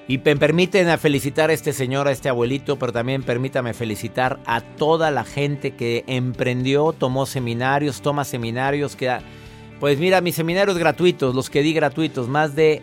Y 0.08 0.20
me 0.20 0.36
permiten 0.36 0.98
felicitar 1.00 1.50
a 1.50 1.54
este 1.54 1.74
señor, 1.74 2.08
a 2.08 2.12
este 2.12 2.30
abuelito, 2.30 2.78
pero 2.78 2.92
también 2.92 3.24
permítame 3.24 3.74
felicitar 3.74 4.40
a 4.46 4.62
toda 4.62 5.10
la 5.10 5.24
gente 5.24 5.72
que 5.72 6.04
emprendió, 6.08 6.94
tomó 6.94 7.26
seminarios, 7.26 8.02
toma 8.02 8.24
seminarios, 8.24 8.96
que... 8.96 9.18
Pues 9.80 10.00
mira, 10.00 10.22
mis 10.22 10.36
seminarios 10.36 10.78
gratuitos, 10.78 11.36
los 11.36 11.50
que 11.50 11.62
di 11.62 11.74
gratuitos, 11.74 12.30
más 12.30 12.56
de 12.56 12.82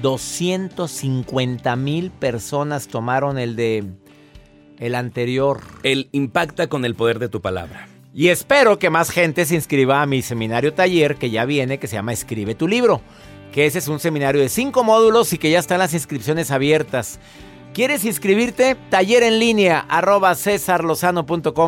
250 0.00 1.76
mil 1.76 2.10
personas 2.10 2.88
tomaron 2.88 3.38
el 3.38 3.56
de 3.56 3.84
el 4.78 4.94
anterior. 4.94 5.60
El 5.82 6.08
impacta 6.12 6.68
con 6.68 6.84
el 6.84 6.94
poder 6.94 7.18
de 7.18 7.28
tu 7.28 7.40
palabra. 7.40 7.88
Y 8.14 8.28
espero 8.28 8.78
que 8.78 8.90
más 8.90 9.10
gente 9.10 9.44
se 9.44 9.54
inscriba 9.54 10.02
a 10.02 10.06
mi 10.06 10.22
seminario 10.22 10.74
taller 10.74 11.16
que 11.16 11.30
ya 11.30 11.44
viene, 11.44 11.78
que 11.78 11.86
se 11.86 11.96
llama 11.96 12.12
Escribe 12.12 12.54
tu 12.54 12.68
libro. 12.68 13.00
Que 13.52 13.66
ese 13.66 13.78
es 13.78 13.88
un 13.88 14.00
seminario 14.00 14.40
de 14.40 14.48
cinco 14.48 14.82
módulos 14.82 15.32
y 15.32 15.38
que 15.38 15.50
ya 15.50 15.58
están 15.58 15.78
las 15.78 15.92
inscripciones 15.92 16.50
abiertas. 16.50 17.20
¿Quieres 17.74 18.04
inscribirte? 18.04 18.76
Taller 18.90 19.22
en 19.22 19.38
línea, 19.38 19.80
arroba. 19.88 20.34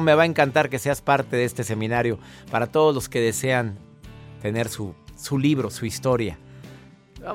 Me 0.02 0.14
va 0.14 0.22
a 0.22 0.26
encantar 0.26 0.70
que 0.70 0.78
seas 0.78 1.02
parte 1.02 1.36
de 1.36 1.44
este 1.44 1.62
seminario 1.62 2.18
para 2.50 2.66
todos 2.66 2.94
los 2.94 3.08
que 3.08 3.20
desean 3.20 3.78
tener 4.40 4.68
su, 4.68 4.94
su 5.16 5.38
libro, 5.38 5.70
su 5.70 5.86
historia. 5.86 6.38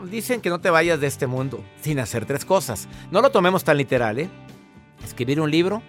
Dicen 0.10 0.42
que 0.42 0.50
no 0.50 0.60
te 0.60 0.70
vayas 0.70 1.00
de 1.00 1.08
este 1.08 1.26
mundo 1.26 1.64
sin 1.82 2.00
hacer 2.00 2.26
tres 2.26 2.46
cosas. 2.46 2.88
No 3.12 3.22
lo 3.22 3.32
tomemos 3.32 3.64
tan 3.64 3.78
literal, 3.78 4.20
¿eh? 4.20 4.30
Escribir 5.04 5.42
un 5.42 5.50
libro, 5.50 5.82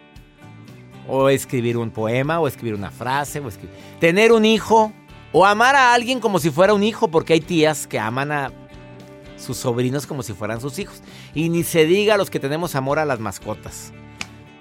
o 1.07 1.29
escribir 1.29 1.76
un 1.76 1.90
poema, 1.90 2.40
o 2.40 2.49
escribir 2.49 2.75
una 2.75 2.90
frase, 2.90 3.40
o 3.40 3.49
escribir... 3.49 3.75
tener 3.99 4.33
un 4.33 4.45
hijo, 4.45 4.93
o 5.32 5.46
amar 5.46 5.76
a 5.76 5.94
alguien 5.94 6.20
como 6.20 6.38
si 6.38 6.50
fuera 6.50 6.75
un 6.75 6.82
hijo, 6.82 7.08
porque 7.08 7.34
hay 7.34 7.40
tías 7.40 7.87
que 7.87 7.99
aman 7.99 8.32
a 8.32 8.52
sus 9.37 9.56
sobrinos 9.56 10.06
como 10.06 10.22
si 10.22 10.32
fueran 10.32 10.60
sus 10.60 10.78
hijos. 10.78 11.02
Y 11.34 11.49
ni 11.49 11.62
se 11.62 11.87
diga 11.87 12.14
a 12.14 12.18
los 12.18 12.30
que 12.30 12.40
tenemos 12.40 12.75
amor 12.75 12.99
a 12.99 13.04
las 13.04 13.20
mascotas. 13.20 13.92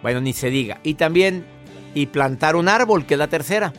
Bueno, 0.01 0.21
ni 0.21 0.33
se 0.33 0.49
diga. 0.49 0.79
Y 0.83 0.93
también, 0.93 1.45
y 1.93 2.07
plantar 2.07 2.55
un 2.55 2.69
árbol, 2.69 3.05
que 3.05 3.15
es 3.15 3.17
la 3.17 3.27
tercera. 3.27 3.73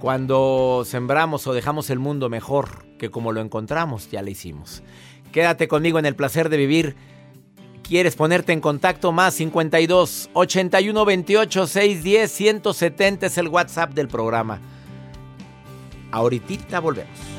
Cuando 0.00 0.84
sembramos 0.86 1.46
o 1.46 1.54
dejamos 1.54 1.90
el 1.90 1.98
mundo 1.98 2.28
mejor 2.28 2.86
que 2.98 3.10
como 3.10 3.32
lo 3.32 3.40
encontramos, 3.40 4.10
ya 4.10 4.22
lo 4.22 4.30
hicimos. 4.30 4.82
Quédate 5.32 5.68
conmigo 5.68 5.98
en 5.98 6.06
el 6.06 6.16
placer 6.16 6.48
de 6.48 6.56
vivir. 6.56 6.96
¿Quieres 7.82 8.16
ponerte 8.16 8.52
en 8.52 8.60
contacto? 8.60 9.12
Más 9.12 9.34
52 9.34 10.30
81 10.32 11.04
28 11.04 11.66
610 11.66 12.32
170 12.32 13.26
es 13.26 13.38
el 13.38 13.48
WhatsApp 13.48 13.92
del 13.94 14.08
programa. 14.08 14.60
Ahorita 16.10 16.80
volvemos. 16.80 17.36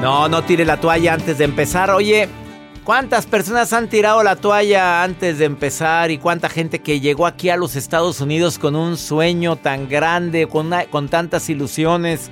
No, 0.00 0.28
no 0.28 0.42
tire 0.42 0.64
la 0.64 0.80
toalla 0.80 1.12
antes 1.12 1.36
de 1.36 1.44
empezar. 1.44 1.90
Oye, 1.90 2.28
¿cuántas 2.82 3.26
personas 3.26 3.74
han 3.74 3.88
tirado 3.88 4.22
la 4.22 4.36
toalla 4.36 5.02
antes 5.02 5.38
de 5.38 5.44
empezar? 5.44 6.10
¿Y 6.10 6.16
cuánta 6.16 6.48
gente 6.48 6.78
que 6.78 7.00
llegó 7.00 7.26
aquí 7.26 7.50
a 7.50 7.58
los 7.58 7.76
Estados 7.76 8.20
Unidos 8.20 8.58
con 8.58 8.74
un 8.74 8.96
sueño 8.96 9.56
tan 9.56 9.86
grande, 9.86 10.46
con, 10.46 10.70
con 10.90 11.10
tantas 11.10 11.50
ilusiones, 11.50 12.30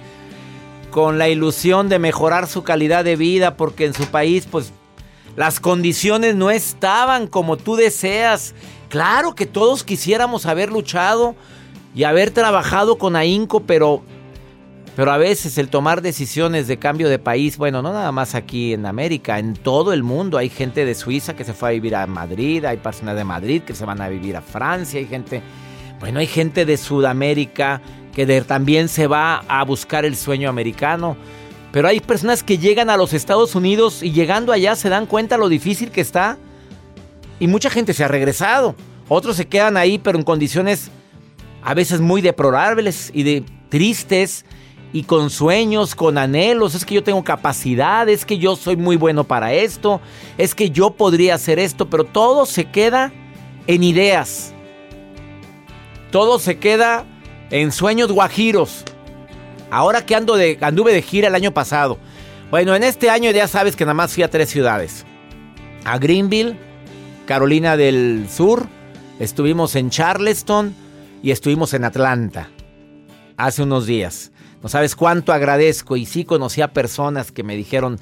con 0.91 1.19
la 1.19 1.29
ilusión 1.29 1.91
de 1.91 1.99
mejorar 1.99 2.47
su 2.47 2.63
calidad 2.63 3.05
de 3.05 3.17
vida, 3.17 3.57
porque 3.57 3.85
en 3.85 3.93
su 3.93 4.07
país, 4.07 4.49
pues, 4.51 4.73
las 5.37 5.61
condiciones 5.61 6.35
no 6.35 6.51
estaban 6.51 7.27
como 7.27 7.57
tú 7.57 7.77
deseas. 7.77 8.55
Claro 8.89 9.35
que 9.35 9.47
todos 9.47 9.85
quisiéramos 9.85 10.47
haber 10.47 10.71
luchado 10.71 11.35
y 11.95 12.05
haber 12.05 12.31
trabajado 12.31 12.99
con 12.99 13.17
ahínco, 13.17 13.61
pero 13.61 14.03
pero 14.97 15.13
a 15.13 15.19
veces 15.19 15.59
el 15.59 15.69
tomar 15.69 16.01
decisiones 16.01 16.69
de 16.69 16.79
cambio 16.79 17.11
de 17.11 17.19
país, 17.19 17.59
bueno, 17.59 17.83
no 17.83 17.93
nada 17.93 18.13
más 18.13 18.35
aquí 18.35 18.73
en 18.73 18.87
América, 18.87 19.39
en 19.39 19.53
todo 19.53 19.93
el 19.93 20.03
mundo. 20.03 20.39
Hay 20.39 20.49
gente 20.49 20.87
de 20.87 20.95
Suiza 20.95 21.37
que 21.37 21.45
se 21.45 21.53
fue 21.53 21.69
a 21.69 21.73
vivir 21.73 21.95
a 21.95 22.07
Madrid, 22.07 22.65
hay 22.65 22.79
personas 22.79 23.15
de 23.15 23.23
Madrid 23.23 23.61
que 23.61 23.75
se 23.75 23.85
van 23.85 24.01
a 24.01 24.09
vivir 24.09 24.39
a 24.39 24.41
Francia, 24.41 24.99
hay 24.99 25.07
gente, 25.07 25.43
bueno, 26.01 26.19
hay 26.19 26.27
gente 26.27 26.65
de 26.65 26.79
Sudamérica 26.79 27.83
que 28.15 28.41
también 28.41 28.89
se 28.89 29.07
va 29.07 29.45
a 29.47 29.63
buscar 29.65 30.07
el 30.07 30.17
sueño 30.17 30.49
americano. 30.49 31.19
Pero 31.77 31.89
hay 31.89 32.01
personas 32.01 32.43
que 32.43 32.57
llegan 32.57 32.89
a 32.89 32.97
los 32.97 33.13
Estados 33.13 33.55
Unidos 33.55 34.03
y 34.03 34.11
llegando 34.11 34.51
allá 34.51 34.75
se 34.77 34.89
dan 34.89 35.05
cuenta 35.05 35.37
lo 35.37 35.51
difícil 35.51 35.91
que 35.91 36.01
está. 36.01 36.39
Y 37.39 37.49
mucha 37.49 37.69
gente 37.69 37.93
se 37.93 38.03
ha 38.03 38.09
regresado. 38.09 38.75
Otros 39.11 39.37
se 39.37 39.47
quedan 39.47 39.77
ahí, 39.77 39.99
pero 39.99 40.17
en 40.17 40.25
condiciones 40.25 40.91
a 41.63 41.75
veces 41.75 42.01
muy 42.01 42.23
deplorables 42.23 43.11
y 43.13 43.25
de 43.25 43.45
tristes 43.69 44.47
y 44.95 45.03
con 45.03 45.29
sueños, 45.29 45.95
con 45.95 46.17
anhelos, 46.17 46.75
es 46.75 46.87
que 46.87 46.95
yo 46.95 47.05
tengo 47.05 47.23
capacidad, 47.23 48.09
es 48.09 48.25
que 48.25 48.39
yo 48.39 48.57
soy 48.57 48.77
muy 48.77 48.97
bueno 48.97 49.25
para 49.25 49.53
esto, 49.53 50.01
es 50.39 50.55
que 50.55 50.71
yo 50.71 50.93
podría 50.93 51.35
hacer 51.35 51.59
esto, 51.59 51.91
pero 51.91 52.05
todo 52.05 52.47
se 52.47 52.71
queda 52.71 53.13
en 53.67 53.85
ideas. 53.85 54.55
Todo 56.11 56.39
se 56.39 56.59
queda 56.59 57.05
en 57.51 57.71
sueños 57.71 58.11
guajiros. 58.11 58.83
Ahora 59.71 60.07
que 60.07 60.15
ando 60.15 60.37
de, 60.37 60.59
anduve 60.61 60.93
de 60.93 61.03
gira 61.03 61.29
el 61.29 61.35
año 61.35 61.53
pasado. 61.53 61.99
Bueno, 62.51 62.75
en 62.75 62.85
este 62.85 63.11
año 63.11 63.31
ya 63.31 63.49
sabes 63.49 63.77
que 63.77 63.85
nada 63.85 63.95
más 63.95 64.15
fui 64.15 64.23
a 64.23 64.31
tres 64.31 64.51
ciudades. 64.51 65.05
A 65.85 65.99
Greenville, 65.99 66.57
Carolina 67.27 67.77
del 67.77 68.27
Sur, 68.31 68.67
estuvimos 69.19 69.75
en 69.75 69.91
Charleston 69.91 70.75
y 71.23 71.31
estuvimos 71.31 71.75
en 71.75 71.85
Atlanta 71.85 72.49
hace 73.37 73.63
unos 73.63 73.87
días. 73.87 74.33
No 74.63 74.69
sabes 74.69 74.97
cuánto 74.97 75.33
agradezco 75.33 75.97
y 75.97 76.07
sí 76.07 76.25
conocí 76.25 76.63
a 76.63 76.73
personas 76.73 77.33
que 77.33 77.43
me 77.43 77.57
dijeron, 77.57 77.99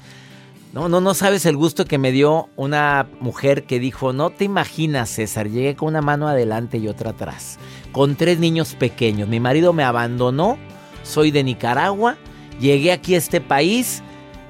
no, 0.73 0.89
no, 0.89 0.99
no 0.99 1.13
sabes 1.13 1.45
el 1.45 1.55
gusto 1.55 1.85
que 1.85 1.97
me 1.97 2.11
dio 2.11 2.49
una 2.55 3.07
mujer 3.19 3.63
que 3.63 3.79
dijo, 3.79 4.13
no 4.13 4.29
te 4.29 4.45
imaginas 4.45 5.09
César, 5.09 5.49
llegué 5.49 5.75
con 5.75 5.89
una 5.89 6.01
mano 6.01 6.27
adelante 6.27 6.77
y 6.77 6.87
otra 6.87 7.11
atrás, 7.11 7.59
con 7.91 8.15
tres 8.15 8.39
niños 8.39 8.75
pequeños, 8.75 9.29
mi 9.29 9.39
marido 9.39 9.73
me 9.73 9.83
abandonó, 9.83 10.57
soy 11.05 11.31
de 11.31 11.43
Nicaragua, 11.43 12.17
llegué 12.59 12.91
aquí 12.91 13.15
a 13.15 13.17
este 13.17 13.39
país, 13.39 14.01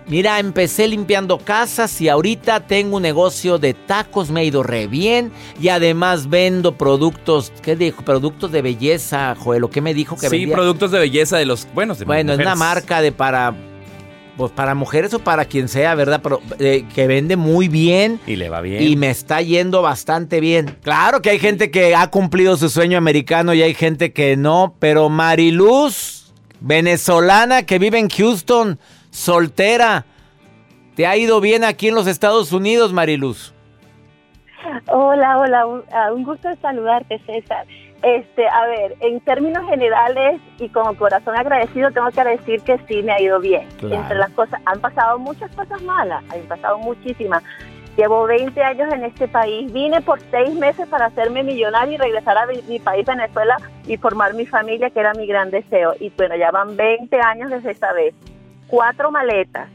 mira, 0.07 0.39
empecé 0.39 0.87
limpiando 0.87 1.37
casas 1.37 1.99
y 2.01 2.09
ahorita 2.09 2.61
tengo 2.67 2.97
un 2.97 3.01
negocio 3.03 3.57
de 3.57 3.73
tacos, 3.73 4.29
me 4.31 4.39
ha 4.39 4.43
ido 4.43 4.63
re 4.63 4.87
bien 4.87 5.31
y 5.61 5.67
además 5.69 6.29
vendo 6.29 6.77
productos, 6.77 7.51
¿qué 7.61 7.75
dijo? 7.75 8.03
Productos 8.03 8.51
de 8.51 8.61
belleza, 8.61 9.35
Joel, 9.37 9.63
¿o 9.63 9.69
qué 9.69 9.81
me 9.81 9.93
dijo 9.93 10.15
que 10.15 10.29
Sí, 10.29 10.37
vendía? 10.39 10.55
productos 10.55 10.91
de 10.91 10.99
belleza 10.99 11.37
de 11.37 11.45
los 11.45 11.67
buenos. 11.73 11.99
De 11.99 12.05
Bueno, 12.05 12.33
es 12.33 12.39
una 12.39 12.55
marca 12.55 13.01
de 13.01 13.11
para 13.11 13.53
pues 14.37 14.51
para 14.51 14.75
mujeres 14.75 15.13
o 15.13 15.19
para 15.19 15.45
quien 15.45 15.69
sea, 15.69 15.95
¿verdad? 15.95 16.19
Pero 16.21 16.41
eh, 16.59 16.83
que 16.93 17.07
vende 17.07 17.37
muy 17.37 17.69
bien 17.69 18.19
Y 18.27 18.35
le 18.35 18.49
va 18.49 18.59
bien. 18.59 18.83
y 18.83 18.97
me 18.97 19.09
está 19.09 19.41
yendo 19.41 19.81
bastante 19.81 20.41
bien. 20.41 20.75
Claro 20.83 21.21
que 21.21 21.29
hay 21.29 21.39
gente 21.39 21.71
que 21.71 21.95
ha 21.95 22.11
cumplido 22.11 22.57
su 22.57 22.67
sueño 22.67 22.97
americano 22.97 23.53
y 23.53 23.61
hay 23.61 23.73
gente 23.73 24.11
que 24.11 24.35
no, 24.35 24.75
pero 24.77 25.07
Mariluz, 25.07 26.14
venezolana 26.65 27.63
que 27.63 27.77
vive 27.77 27.99
en 27.99 28.09
Houston, 28.09 28.79
soltera, 29.11 30.05
¿te 30.95 31.05
ha 31.05 31.15
ido 31.15 31.39
bien 31.39 31.63
aquí 31.63 31.89
en 31.89 31.95
los 31.95 32.07
Estados 32.07 32.51
Unidos, 32.51 32.91
Mariluz? 32.91 33.53
Hola, 34.87 35.37
hola, 35.37 35.67
un, 35.67 35.83
ah, 35.93 36.11
un 36.11 36.23
gusto 36.23 36.49
saludarte, 36.61 37.19
César. 37.19 37.67
Este, 38.01 38.47
a 38.47 38.65
ver, 38.65 38.95
en 38.99 39.19
términos 39.21 39.63
generales 39.69 40.41
y 40.57 40.69
con 40.69 40.95
corazón 40.95 41.35
agradecido, 41.37 41.91
tengo 41.91 42.09
que 42.09 42.23
decir 42.23 42.61
que 42.61 42.79
sí 42.87 43.03
me 43.03 43.13
ha 43.13 43.21
ido 43.21 43.39
bien. 43.39 43.67
Claro. 43.77 43.95
Entre 43.95 44.17
las 44.17 44.31
cosas, 44.31 44.59
han 44.65 44.79
pasado 44.79 45.19
muchas 45.19 45.51
cosas 45.55 45.81
malas, 45.83 46.23
han 46.29 46.41
pasado 46.41 46.79
muchísimas. 46.79 47.43
Llevo 47.97 48.25
20 48.25 48.61
años 48.61 48.91
en 48.93 49.05
este 49.05 49.27
país, 49.27 49.71
vine 49.71 50.01
por 50.01 50.19
seis 50.29 50.53
meses 50.53 50.87
para 50.89 51.05
hacerme 51.05 51.43
millonaria 51.43 51.95
y 51.95 51.97
regresar 51.97 52.37
a 52.37 52.45
mi, 52.45 52.61
mi 52.63 52.79
país, 52.79 53.05
Venezuela, 53.05 53.55
y 53.87 53.95
formar 53.97 54.33
mi 54.33 54.45
familia, 54.45 54.89
que 54.89 54.99
era 54.99 55.13
mi 55.13 55.25
gran 55.27 55.49
deseo. 55.49 55.93
Y 55.99 56.09
bueno, 56.09 56.35
ya 56.35 56.51
van 56.51 56.75
20 56.75 57.17
años 57.21 57.49
desde 57.49 57.71
esa 57.71 57.93
vez. 57.93 58.13
Cuatro 58.67 59.11
maletas, 59.11 59.69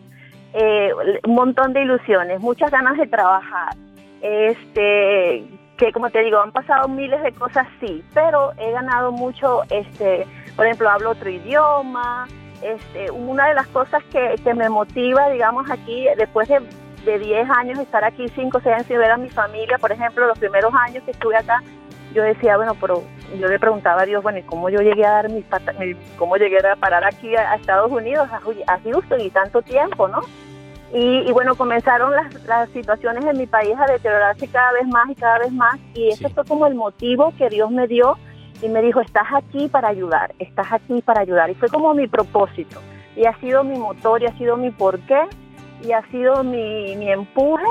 eh, 0.52 0.90
un 1.24 1.34
montón 1.34 1.72
de 1.72 1.82
ilusiones, 1.82 2.40
muchas 2.40 2.70
ganas 2.70 2.98
de 2.98 3.06
trabajar. 3.06 3.74
este, 4.22 5.46
que 5.78 5.92
como 5.92 6.10
te 6.10 6.22
digo, 6.22 6.38
han 6.38 6.52
pasado 6.52 6.88
miles 6.88 7.22
de 7.22 7.32
cosas, 7.32 7.66
sí, 7.80 8.04
pero 8.12 8.52
he 8.58 8.70
ganado 8.70 9.12
mucho, 9.12 9.62
este, 9.70 10.26
por 10.54 10.66
ejemplo, 10.66 10.90
hablo 10.90 11.12
otro 11.12 11.30
idioma, 11.30 12.28
este, 12.60 13.10
una 13.10 13.48
de 13.48 13.54
las 13.54 13.66
cosas 13.68 14.04
que, 14.12 14.34
que 14.44 14.52
me 14.52 14.68
motiva, 14.68 15.30
digamos, 15.30 15.70
aquí, 15.70 16.06
después 16.18 16.48
de, 16.48 16.60
de 17.04 17.18
10 17.18 17.50
años 17.50 17.78
estar 17.78 18.04
aquí, 18.04 18.28
5 18.28 18.60
6 18.62 18.74
años 18.74 18.86
sin 18.86 18.98
ver 18.98 19.10
a 19.10 19.16
mi 19.16 19.30
familia, 19.30 19.78
por 19.78 19.92
ejemplo, 19.92 20.26
los 20.26 20.38
primeros 20.38 20.72
años 20.86 21.02
que 21.04 21.12
estuve 21.12 21.36
acá, 21.36 21.62
yo 22.14 22.22
decía, 22.22 22.56
bueno, 22.56 22.74
pero 22.80 23.02
yo 23.38 23.48
le 23.48 23.58
preguntaba 23.58 24.02
a 24.02 24.06
Dios, 24.06 24.22
bueno, 24.22 24.38
¿y 24.38 24.42
cómo 24.42 24.68
yo 24.68 24.80
llegué 24.80 25.06
a 25.06 25.12
dar 25.12 25.30
mis 25.30 25.44
patas, 25.44 25.76
cómo 26.18 26.36
llegué 26.36 26.58
a 26.66 26.76
parar 26.76 27.04
aquí 27.04 27.36
a, 27.36 27.52
a 27.52 27.54
Estados 27.56 27.90
Unidos, 27.90 28.28
a, 28.30 28.40
a 28.72 28.80
Houston 28.80 29.20
y 29.20 29.30
tanto 29.30 29.62
tiempo, 29.62 30.08
¿no? 30.08 30.20
Y, 30.92 31.28
y, 31.28 31.32
bueno, 31.32 31.54
comenzaron 31.54 32.10
las, 32.10 32.34
las, 32.46 32.68
situaciones 32.70 33.24
en 33.24 33.38
mi 33.38 33.46
país 33.46 33.74
a 33.78 33.86
deteriorarse 33.86 34.48
cada 34.48 34.72
vez 34.72 34.88
más 34.88 35.08
y 35.08 35.14
cada 35.14 35.38
vez 35.38 35.52
más. 35.52 35.78
Y 35.94 36.08
ese 36.08 36.28
fue 36.30 36.44
como 36.44 36.66
el 36.66 36.74
motivo 36.74 37.32
que 37.38 37.48
Dios 37.48 37.70
me 37.70 37.86
dio 37.86 38.18
y 38.60 38.68
me 38.68 38.82
dijo, 38.82 39.00
estás 39.00 39.26
aquí 39.32 39.68
para 39.68 39.86
ayudar, 39.86 40.34
estás 40.40 40.72
aquí 40.72 41.00
para 41.00 41.20
ayudar. 41.20 41.48
Y 41.48 41.54
fue 41.54 41.68
como 41.68 41.94
mi 41.94 42.08
propósito. 42.08 42.80
Y 43.14 43.24
ha 43.24 43.38
sido 43.38 43.62
mi 43.62 43.78
motor 43.78 44.20
y 44.22 44.26
ha 44.26 44.36
sido 44.36 44.56
mi 44.56 44.72
porqué 44.72 45.28
y 45.82 45.92
ha 45.92 46.02
sido 46.10 46.42
mi, 46.44 46.96
mi 46.96 47.10
empuje 47.10 47.64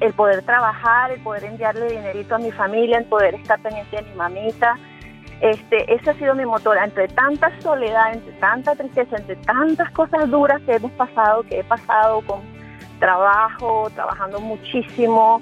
el 0.00 0.12
poder 0.14 0.42
trabajar, 0.42 1.10
el 1.10 1.20
poder 1.20 1.44
enviarle 1.44 1.88
dinerito 1.88 2.36
a 2.36 2.38
mi 2.38 2.52
familia, 2.52 2.98
el 2.98 3.04
poder 3.06 3.34
estar 3.34 3.60
pendiente 3.60 3.96
de 3.96 4.02
mi 4.02 4.14
mamita. 4.14 4.78
Este, 5.40 5.92
ese 5.92 6.10
ha 6.10 6.14
sido 6.14 6.34
mi 6.34 6.44
motor, 6.44 6.76
entre 6.82 7.08
tanta 7.08 7.50
soledad, 7.60 8.12
entre 8.12 8.32
tanta 8.34 8.74
tristeza, 8.74 9.16
entre 9.16 9.36
tantas 9.36 9.90
cosas 9.92 10.28
duras 10.30 10.60
que 10.62 10.74
hemos 10.74 10.92
pasado, 10.92 11.42
que 11.44 11.60
he 11.60 11.64
pasado 11.64 12.20
con 12.22 12.40
trabajo, 12.98 13.90
trabajando 13.94 14.40
muchísimo. 14.40 15.40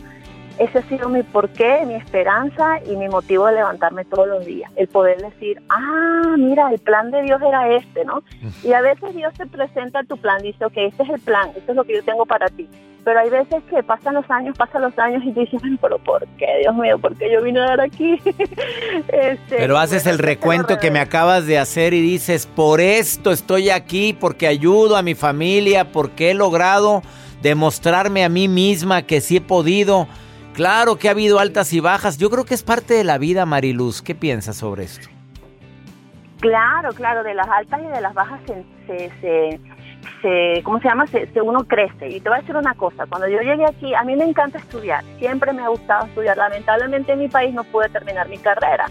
Ese 0.58 0.78
ha 0.78 0.82
sido 0.88 1.08
mi 1.08 1.22
porqué, 1.22 1.84
mi 1.86 1.94
esperanza 1.94 2.78
y 2.86 2.96
mi 2.96 3.08
motivo 3.08 3.46
de 3.46 3.56
levantarme 3.56 4.04
todos 4.04 4.26
los 4.28 4.46
días. 4.46 4.70
El 4.76 4.88
poder 4.88 5.20
decir, 5.20 5.60
ah, 5.68 6.34
mira, 6.38 6.70
el 6.70 6.78
plan 6.78 7.10
de 7.10 7.22
Dios 7.22 7.40
era 7.42 7.75
este, 7.75 8.04
¿no? 8.04 8.22
Y 8.64 8.72
a 8.72 8.80
veces 8.80 9.14
Dios 9.14 9.34
te 9.34 9.46
presenta 9.46 10.02
tu 10.04 10.16
plan, 10.16 10.40
dice, 10.42 10.64
ok, 10.64 10.75
este 10.76 11.02
es 11.02 11.10
el 11.10 11.20
plan, 11.20 11.50
esto 11.56 11.72
es 11.72 11.76
lo 11.76 11.84
que 11.84 11.94
yo 11.94 12.04
tengo 12.04 12.26
para 12.26 12.48
ti 12.48 12.68
pero 13.06 13.20
hay 13.20 13.30
veces 13.30 13.62
que 13.70 13.84
pasan 13.84 14.14
los 14.14 14.28
años, 14.28 14.58
pasan 14.58 14.82
los 14.82 14.98
años 14.98 15.22
y 15.25 15.30
dices, 15.30 15.62
pero 15.80 15.96
¿por 16.00 16.26
qué, 16.38 16.46
Dios 16.60 16.75
mío? 16.75 16.98
¿Por 16.98 17.14
qué 17.14 17.30
yo 17.32 17.40
vine 17.40 17.60
a 17.60 17.66
dar 17.66 17.80
aquí? 17.82 18.20
este, 18.25 19.56
pero 19.58 19.78
haces 19.78 20.02
bueno, 20.02 20.16
el 20.16 20.18
recuento 20.18 20.80
que 20.80 20.90
me 20.90 20.98
acabas 20.98 21.46
de 21.46 21.56
hacer 21.56 21.94
y 21.94 22.00
dices, 22.00 22.48
por 22.48 22.80
esto 22.80 23.30
estoy 23.30 23.70
aquí, 23.70 24.12
porque 24.12 24.48
ayudo 24.48 24.96
a 24.96 25.02
mi 25.02 25.14
familia, 25.14 25.92
porque 25.92 26.32
he 26.32 26.34
logrado 26.34 27.02
demostrarme 27.42 28.25
a 28.25 28.28
mí 28.28 28.48
misma 28.48 29.02
que 29.02 29.20
sí 29.20 29.36
he 29.36 29.40
podido. 29.40 30.08
Claro 30.56 30.96
que 30.96 31.08
ha 31.08 31.10
habido 31.10 31.38
altas 31.38 31.70
y 31.75 31.80
bajas. 31.80 32.16
Yo 32.16 32.30
creo 32.30 32.46
que 32.46 32.54
es 32.54 32.62
parte 32.62 32.94
de 32.94 33.04
la 33.04 33.18
vida, 33.18 33.44
Mariluz. 33.44 34.00
¿Qué 34.00 34.14
piensas 34.14 34.56
sobre 34.56 34.84
esto? 34.84 35.06
Claro, 36.40 36.94
claro, 36.94 37.22
de 37.22 37.34
las 37.34 37.46
altas 37.46 37.78
y 37.82 37.86
de 37.86 38.00
las 38.00 38.14
bajas 38.14 38.40
se, 38.46 39.10
se, 39.20 39.60
se 40.22 40.62
¿cómo 40.62 40.80
se 40.80 40.88
llama? 40.88 41.06
Se, 41.08 41.26
se, 41.26 41.42
uno 41.42 41.64
crece. 41.64 42.08
Y 42.08 42.20
te 42.20 42.30
voy 42.30 42.38
a 42.38 42.40
decir 42.40 42.56
una 42.56 42.72
cosa, 42.72 43.04
cuando 43.04 43.28
yo 43.28 43.38
llegué 43.40 43.66
aquí, 43.66 43.94
a 43.94 44.02
mí 44.02 44.16
me 44.16 44.25
encanta 44.25 44.56
estudiar, 44.56 45.04
siempre 45.18 45.52
me 45.52 45.60
ha 45.60 45.68
gustado 45.68 46.06
estudiar. 46.06 46.38
Lamentablemente 46.38 47.12
en 47.12 47.18
mi 47.18 47.28
país 47.28 47.52
no 47.52 47.62
pude 47.64 47.90
terminar 47.90 48.26
mi 48.30 48.38
carrera. 48.38 48.86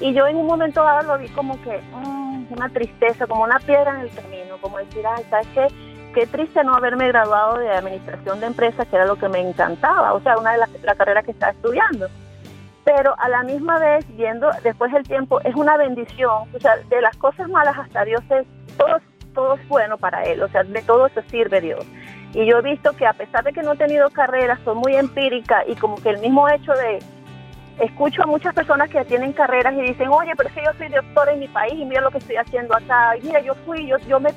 Y 0.00 0.14
yo 0.14 0.26
en 0.26 0.36
un 0.36 0.46
momento 0.46 0.82
dado 0.82 1.14
lo 1.14 1.18
vi 1.22 1.28
como 1.28 1.62
que, 1.62 1.80
mmm, 1.92 2.46
una 2.50 2.68
tristeza, 2.70 3.28
como 3.28 3.44
una 3.44 3.60
piedra 3.60 3.94
en 3.94 4.00
el 4.00 4.10
camino, 4.10 4.56
como 4.60 4.78
decir, 4.78 5.04
ay, 5.06 5.22
¿sabes 5.30 5.46
qué? 5.54 5.68
Qué 6.14 6.28
triste 6.28 6.62
no 6.62 6.74
haberme 6.74 7.08
graduado 7.08 7.58
de 7.58 7.70
administración 7.70 8.38
de 8.38 8.46
empresas, 8.46 8.86
que 8.86 8.94
era 8.96 9.04
lo 9.04 9.16
que 9.16 9.28
me 9.28 9.40
encantaba, 9.40 10.14
o 10.14 10.20
sea, 10.20 10.38
una 10.38 10.52
de 10.52 10.58
las 10.58 10.70
la 10.82 10.94
carreras 10.94 11.24
que 11.24 11.32
estaba 11.32 11.52
estudiando. 11.52 12.08
Pero 12.84 13.14
a 13.18 13.28
la 13.28 13.42
misma 13.42 13.78
vez, 13.80 14.04
viendo 14.16 14.48
después 14.62 14.92
del 14.92 15.02
tiempo, 15.02 15.40
es 15.40 15.54
una 15.56 15.76
bendición, 15.76 16.48
o 16.54 16.60
sea, 16.60 16.76
de 16.76 17.00
las 17.00 17.16
cosas 17.16 17.48
malas 17.48 17.76
hasta 17.76 18.04
Dios 18.04 18.22
es, 18.30 18.46
todos 18.76 19.02
todo 19.34 19.54
es 19.54 19.68
bueno 19.68 19.98
para 19.98 20.22
él, 20.22 20.40
o 20.42 20.48
sea, 20.48 20.62
de 20.62 20.82
todo 20.82 21.08
se 21.08 21.22
sirve 21.22 21.60
Dios. 21.60 21.84
Y 22.32 22.46
yo 22.46 22.58
he 22.58 22.62
visto 22.62 22.92
que 22.92 23.06
a 23.06 23.12
pesar 23.12 23.42
de 23.42 23.52
que 23.52 23.62
no 23.62 23.72
he 23.72 23.76
tenido 23.76 24.08
carrera, 24.10 24.58
soy 24.64 24.76
muy 24.76 24.94
empírica 24.94 25.64
y 25.66 25.74
como 25.74 25.96
que 25.96 26.10
el 26.10 26.18
mismo 26.18 26.48
hecho 26.48 26.72
de, 26.72 27.00
escucho 27.78 28.22
a 28.22 28.26
muchas 28.26 28.54
personas 28.54 28.88
que 28.88 29.04
tienen 29.04 29.32
carreras 29.32 29.74
y 29.74 29.82
dicen, 29.82 30.08
oye, 30.08 30.32
pero 30.36 30.48
es 30.48 30.54
que 30.54 30.64
yo 30.64 30.70
soy 30.78 30.88
doctora 30.88 31.32
en 31.32 31.40
mi 31.40 31.48
país 31.48 31.74
y 31.74 31.84
mira 31.84 32.00
lo 32.00 32.10
que 32.10 32.18
estoy 32.18 32.36
haciendo 32.36 32.74
acá. 32.76 33.16
Y 33.16 33.22
mira, 33.22 33.40
yo 33.40 33.54
fui, 33.66 33.86
yo, 33.86 33.96
yo 34.08 34.20
me, 34.20 34.30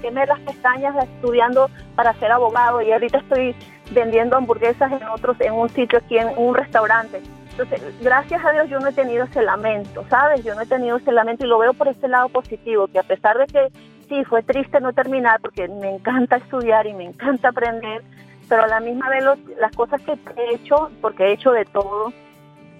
quemé 0.00 0.26
las 0.26 0.40
pestañas 0.40 0.94
estudiando 0.96 1.70
para 1.94 2.14
ser 2.14 2.32
abogado 2.32 2.82
y 2.82 2.92
ahorita 2.92 3.18
estoy 3.18 3.54
vendiendo 3.92 4.36
hamburguesas 4.36 4.90
en 4.92 5.02
otros, 5.08 5.40
en 5.40 5.52
un 5.52 5.68
sitio 5.68 5.98
aquí, 5.98 6.18
en 6.18 6.30
un 6.36 6.54
restaurante. 6.54 7.20
Entonces, 7.50 7.82
gracias 8.00 8.44
a 8.44 8.52
Dios 8.52 8.68
yo 8.68 8.80
no 8.80 8.88
he 8.88 8.92
tenido 8.92 9.24
ese 9.24 9.42
lamento, 9.42 10.04
¿sabes? 10.08 10.44
Yo 10.44 10.54
no 10.54 10.62
he 10.62 10.66
tenido 10.66 10.96
ese 10.96 11.12
lamento 11.12 11.44
y 11.44 11.48
lo 11.48 11.58
veo 11.58 11.74
por 11.74 11.88
este 11.88 12.08
lado 12.08 12.28
positivo, 12.28 12.88
que 12.88 12.98
a 12.98 13.02
pesar 13.02 13.36
de 13.38 13.46
que 13.46 13.68
sí, 14.08 14.24
fue 14.24 14.42
triste 14.42 14.80
no 14.80 14.92
terminar 14.92 15.40
porque 15.40 15.68
me 15.68 15.90
encanta 15.94 16.36
estudiar 16.36 16.86
y 16.86 16.94
me 16.94 17.04
encanta 17.04 17.48
aprender, 17.48 18.02
pero 18.48 18.64
a 18.64 18.66
la 18.66 18.80
misma 18.80 19.08
vez 19.08 19.24
los, 19.24 19.38
las 19.58 19.74
cosas 19.76 20.00
que 20.02 20.12
he 20.12 20.54
hecho, 20.54 20.90
porque 21.00 21.24
he 21.24 21.32
hecho 21.32 21.52
de 21.52 21.64
todo, 21.64 22.12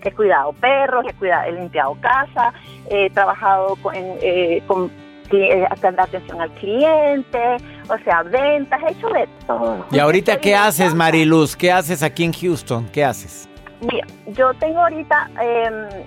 he 0.09 0.13
cuidado 0.13 0.53
perros, 0.55 1.05
he, 1.09 1.13
cuidado, 1.15 1.49
he 1.49 1.53
limpiado 1.53 1.97
casa, 2.01 2.53
he 2.89 3.11
trabajado 3.11 3.77
con, 3.77 3.95
eh, 3.95 4.63
con 4.67 4.91
eh, 5.33 5.65
atención 5.71 6.41
al 6.41 6.51
cliente, 6.53 7.57
o 7.89 7.99
sea, 8.05 8.23
ventas, 8.23 8.81
he 8.83 8.93
hecho 8.93 9.09
de 9.09 9.29
todo. 9.47 9.87
¿Y 9.91 9.99
ahorita 9.99 10.39
qué 10.39 10.57
haces, 10.57 10.95
Mariluz? 10.95 11.57
¿Qué 11.57 11.71
haces 11.71 12.03
aquí 12.03 12.25
en 12.25 12.33
Houston? 12.33 12.89
¿Qué 12.89 13.05
haces? 13.05 13.49
Mira, 13.81 14.07
yo 14.29 14.53
tengo 14.55 14.81
ahorita... 14.81 15.31
Eh, 15.43 16.07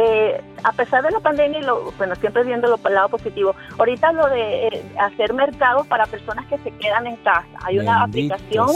eh, 0.00 0.40
a 0.62 0.70
pesar 0.72 1.02
de 1.02 1.10
la 1.10 1.18
pandemia, 1.18 1.58
y 1.58 1.62
lo, 1.62 1.90
bueno, 1.98 2.14
siempre 2.14 2.44
viendo 2.44 2.68
lo, 2.68 2.78
el 2.86 2.94
lado 2.94 3.08
positivo, 3.08 3.56
ahorita 3.78 4.12
lo 4.12 4.28
de 4.28 4.68
eh, 4.68 4.82
hacer 5.00 5.32
mercados 5.34 5.88
para 5.88 6.06
personas 6.06 6.46
que 6.46 6.56
se 6.58 6.70
quedan 6.70 7.08
en 7.08 7.16
casa. 7.16 7.48
Hay 7.64 7.80
una 7.80 8.04
aplicación 8.04 8.68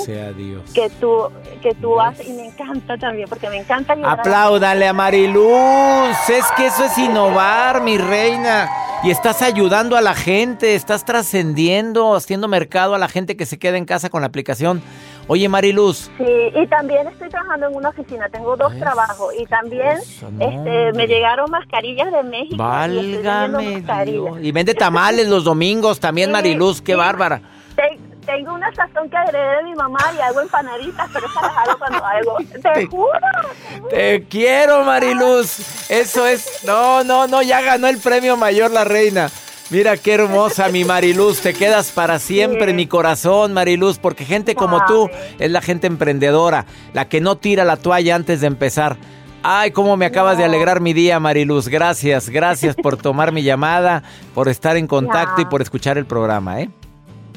que 0.75 0.91
tú 1.01 1.29
que 1.63 1.75
tú 1.75 2.01
haces 2.01 2.29
y 2.29 2.33
me 2.33 2.47
encanta 2.47 2.99
también 2.99 3.29
porque 3.29 3.49
me 3.49 3.59
encanta 3.59 3.93
ayudar 3.93 4.19
Apláudale 4.19 4.89
a 4.89 4.93
Mariluz, 4.93 6.29
es 6.29 6.45
que 6.57 6.67
eso 6.67 6.87
es 6.87 6.99
innovar, 6.99 7.83
mi 7.83 7.99
reina. 7.99 8.69
Y 9.05 9.11
estás 9.11 9.43
ayudando 9.43 9.97
a 9.97 10.01
la 10.01 10.15
gente, 10.15 10.75
estás 10.75 11.05
trascendiendo, 11.05 12.15
haciendo 12.15 12.47
mercado 12.49 12.95
a 12.95 12.99
la 12.99 13.09
gente 13.09 13.37
que 13.37 13.47
se 13.47 13.59
queda 13.59 13.77
en 13.77 13.85
casa 13.85 14.11
con 14.11 14.23
la 14.23 14.29
aplicación. 14.29 14.83
Oye, 15.29 15.49
Mariluz. 15.49 16.11
Sí, 16.19 16.25
y 16.55 16.67
también 16.67 17.07
estoy 17.07 17.29
trabajando 17.29 17.69
en 17.69 17.77
una 17.77 17.91
oficina, 17.91 18.29
tengo 18.29 18.57
dos 18.57 18.77
trabajos 18.79 19.33
y 19.39 19.47
también 19.47 19.99
no. 20.33 20.45
este, 20.45 20.93
me 20.95 21.07
llegaron 21.07 21.51
mascarillas 21.51 22.11
de 22.13 22.23
México. 22.25 22.55
y 22.55 22.59
Válgame 22.59 23.79
mascarillas. 23.79 24.25
Dios. 24.35 24.39
Y 24.43 24.53
vende 24.53 24.75
tamales 24.75 25.29
los 25.29 25.45
domingos 25.45 26.01
también, 26.01 26.29
Sí, 26.31 26.33
Mariluz, 26.33 26.83
qué 26.83 26.93
sí. 26.93 26.99
bárbara. 26.99 27.41
Te- 27.77 27.99
tengo 28.27 28.55
una 28.55 28.73
sazón 28.75 29.09
que 29.11 29.17
agregué 29.17 29.57
de 29.57 29.63
mi 29.65 29.75
mamá 29.75 29.99
y 30.17 30.21
hago 30.21 30.41
empanaditas, 30.43 31.09
pero 31.13 31.27
esa 31.27 31.43
las 31.43 31.57
hago 31.57 31.79
cuando 31.79 32.05
hago. 32.05 32.37
Te, 32.53 32.59
Te- 32.61 32.87
juro. 32.87 33.89
Te 33.91 34.25
quiero, 34.29 34.85
Mariluz. 34.85 35.91
Eso 35.91 36.27
es. 36.27 36.63
No, 36.65 37.03
no, 37.05 37.27
no, 37.27 37.43
ya 37.43 37.61
ganó 37.63 37.87
el 37.89 37.99
premio 37.99 38.37
mayor 38.37 38.71
la 38.71 38.85
reina. 38.85 39.29
Mira 39.73 39.97
qué 39.97 40.13
hermosa 40.13 40.69
mi 40.69 40.85
Mariluz, 40.85 41.41
te 41.41 41.55
quedas 41.55 41.93
para 41.93 42.19
siempre 42.19 42.73
en 42.73 42.77
mi 42.77 42.87
corazón, 42.87 43.55
Mariluz, 43.55 43.99
porque 43.99 44.27
gente 44.27 44.55
como 44.55 44.85
tú 44.85 45.09
es 45.39 45.51
la 45.51 45.63
gente 45.63 45.87
emprendedora, 45.87 46.67
la 46.93 47.09
que 47.09 47.23
no 47.23 47.39
tira 47.39 47.65
la 47.65 47.79
toalla 47.79 48.15
antes 48.15 48.43
de 48.43 48.49
empezar. 48.49 48.99
Ay, 49.43 49.71
cómo 49.71 49.97
me 49.97 50.05
acabas 50.05 50.37
de 50.37 50.45
alegrar 50.45 50.83
mi 50.83 50.93
día, 50.93 51.19
Mariluz. 51.21 51.69
Gracias, 51.69 52.29
gracias 52.29 52.77
por 52.77 52.97
tomar 53.03 53.33
mi 53.33 53.45
llamada, 53.45 54.03
por 54.35 54.51
estar 54.51 54.77
en 54.77 54.87
contacto 54.87 55.41
y 55.41 55.47
por 55.47 55.63
escuchar 55.63 55.97
el 55.97 56.05
programa, 56.05 56.61
¿eh? 56.61 56.69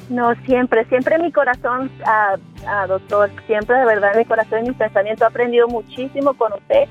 No, 0.10 0.36
siempre, 0.46 0.84
siempre 0.90 1.16
en 1.16 1.22
mi 1.22 1.32
corazón, 1.32 1.90
ah, 2.06 2.36
ah, 2.68 2.86
doctor, 2.86 3.32
siempre 3.48 3.78
de 3.78 3.86
verdad 3.86 4.10
mi 4.14 4.26
corazón 4.26 4.66
y 4.66 4.70
mi 4.70 4.76
pensamiento 4.76 5.24
he 5.24 5.28
aprendido 5.28 5.70
muchísimo 5.70 6.34
con 6.34 6.52
usted. 6.52 6.84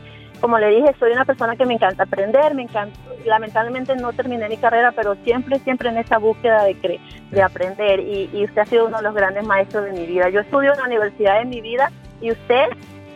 Como 0.45 0.59
le 0.59 0.69
dije, 0.69 0.95
soy 0.99 1.11
una 1.13 1.25
persona 1.25 1.57
que 1.57 1.65
me 1.65 1.73
encanta 1.73 2.03
aprender, 2.03 2.55
me 2.55 2.61
encanta, 2.65 2.99
lamentablemente 3.25 3.97
no 3.97 4.13
terminé 4.13 4.47
mi 4.47 4.59
carrera, 4.59 4.93
pero 4.93 5.17
siempre, 5.25 5.59
siempre 5.61 5.89
en 5.89 5.97
esa 5.97 6.19
búsqueda 6.19 6.65
de, 6.65 6.77
cre- 6.83 7.01
de 7.31 7.43
aprender 7.43 7.99
y, 8.01 8.29
y 8.31 8.45
usted 8.45 8.61
ha 8.61 8.67
sido 8.67 8.85
uno 8.89 8.99
de 8.99 9.05
los 9.05 9.15
grandes 9.15 9.43
maestros 9.47 9.87
de 9.87 9.93
mi 9.93 10.05
vida. 10.05 10.29
Yo 10.29 10.41
estudio 10.41 10.73
en 10.75 10.79
la 10.81 10.85
universidad 10.85 11.39
de 11.39 11.47
mi 11.47 11.63
vida 11.63 11.91
y 12.21 12.31
usted 12.31 12.67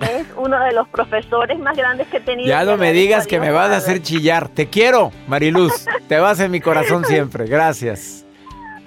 es 0.00 0.26
uno 0.38 0.58
de 0.58 0.72
los 0.72 0.88
profesores 0.88 1.58
más 1.58 1.76
grandes 1.76 2.06
que 2.08 2.16
he 2.16 2.20
tenido. 2.20 2.48
Ya 2.48 2.64
no 2.64 2.78
me 2.78 2.94
digas 2.94 3.26
que 3.26 3.38
me 3.38 3.50
vas 3.50 3.72
a 3.72 3.76
hacer 3.76 4.00
chillar. 4.00 4.48
Te 4.48 4.68
quiero, 4.70 5.12
Mariluz. 5.26 5.84
Te 6.08 6.18
vas 6.18 6.40
en 6.40 6.50
mi 6.50 6.60
corazón 6.62 7.04
siempre. 7.04 7.44
Gracias. 7.44 8.24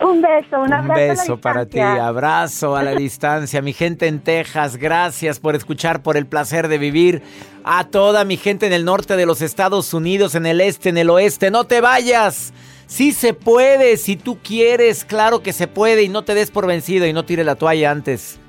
Un 0.01 0.21
beso, 0.21 0.57
un 0.57 0.63
Un 0.63 0.73
abrazo. 0.73 0.93
a 0.93 0.97
la 0.97 1.13
beso 1.13 1.37
para 1.37 1.65
ti, 1.65 1.79
abrazo 1.79 2.75
a 2.75 2.83
la 2.83 2.95
distancia. 2.95 3.61
Mi 3.61 3.73
gente 3.73 4.07
en 4.07 4.19
Texas, 4.19 4.77
gracias 4.77 5.39
por 5.39 5.55
escuchar, 5.55 6.01
por 6.01 6.17
el 6.17 6.25
placer 6.25 6.67
de 6.67 6.77
vivir. 6.79 7.21
A 7.63 7.83
toda 7.85 8.25
mi 8.25 8.37
gente 8.37 8.65
en 8.65 8.73
el 8.73 8.83
norte 8.83 9.15
de 9.15 9.25
los 9.27 9.41
Estados 9.41 9.93
Unidos, 9.93 10.33
en 10.33 10.47
el 10.47 10.59
este, 10.61 10.89
en 10.89 10.97
el 10.97 11.09
oeste, 11.11 11.51
no 11.51 11.65
te 11.65 11.81
vayas. 11.81 12.51
Sí 12.87 13.13
se 13.13 13.33
puede, 13.33 13.95
si 13.97 14.15
tú 14.17 14.39
quieres, 14.43 15.05
claro 15.05 15.41
que 15.43 15.53
se 15.53 15.67
puede 15.67 16.03
y 16.03 16.09
no 16.09 16.23
te 16.23 16.33
des 16.33 16.51
por 16.51 16.65
vencido 16.67 17.05
y 17.05 17.13
no 17.13 17.23
tires 17.23 17.45
la 17.45 17.55
toalla 17.55 17.91
antes, 17.91 18.39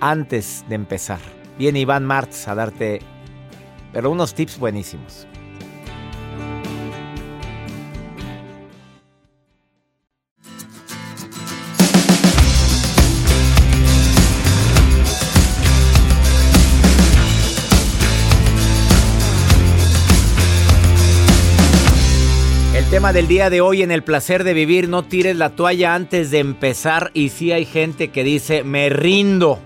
antes 0.00 0.64
de 0.68 0.74
empezar. 0.74 1.20
Viene 1.58 1.78
Iván 1.80 2.04
Martz 2.04 2.48
a 2.48 2.54
darte, 2.54 3.00
pero 3.92 4.10
unos 4.10 4.34
tips 4.34 4.58
buenísimos. 4.58 5.26
Del 23.12 23.26
día 23.26 23.50
de 23.50 23.60
hoy 23.60 23.82
en 23.82 23.90
el 23.90 24.04
placer 24.04 24.44
de 24.44 24.54
vivir, 24.54 24.88
no 24.88 25.02
tires 25.02 25.36
la 25.36 25.50
toalla 25.50 25.94
antes 25.94 26.30
de 26.30 26.38
empezar 26.38 27.10
y 27.12 27.30
si 27.30 27.50
hay 27.50 27.64
gente 27.64 28.12
que 28.12 28.22
dice, 28.22 28.62
me 28.62 28.88
rindo, 28.88 29.58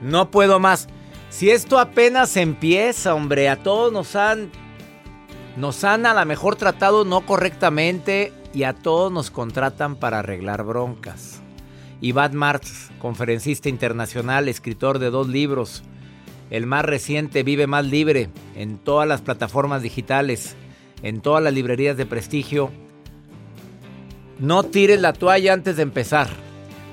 no 0.00 0.30
puedo 0.30 0.60
más. 0.60 0.86
Si 1.28 1.50
esto 1.50 1.80
apenas 1.80 2.36
empieza, 2.36 3.14
hombre, 3.14 3.48
a 3.48 3.56
todos 3.56 3.92
nos 3.92 4.14
han, 4.14 4.52
nos 5.56 5.82
han 5.82 6.06
a 6.06 6.14
lo 6.14 6.24
mejor 6.26 6.54
tratado 6.54 7.04
no 7.04 7.22
correctamente 7.22 8.32
y 8.54 8.62
a 8.62 8.72
todos 8.72 9.10
nos 9.10 9.32
contratan 9.32 9.96
para 9.96 10.20
arreglar 10.20 10.62
broncas. 10.62 11.40
Iván 12.00 12.36
Martz, 12.36 12.90
conferencista 13.00 13.68
internacional, 13.68 14.48
escritor 14.48 15.00
de 15.00 15.10
dos 15.10 15.26
libros, 15.26 15.82
el 16.50 16.66
más 16.66 16.84
reciente 16.84 17.42
Vive 17.42 17.66
Más 17.66 17.84
Libre, 17.84 18.28
en 18.54 18.78
todas 18.78 19.08
las 19.08 19.22
plataformas 19.22 19.82
digitales 19.82 20.54
en 21.02 21.20
todas 21.20 21.42
las 21.42 21.52
librerías 21.52 21.96
de 21.96 22.06
prestigio. 22.06 22.70
No 24.38 24.62
tires 24.64 25.00
la 25.00 25.12
toalla 25.12 25.52
antes 25.52 25.76
de 25.76 25.82
empezar. 25.82 26.28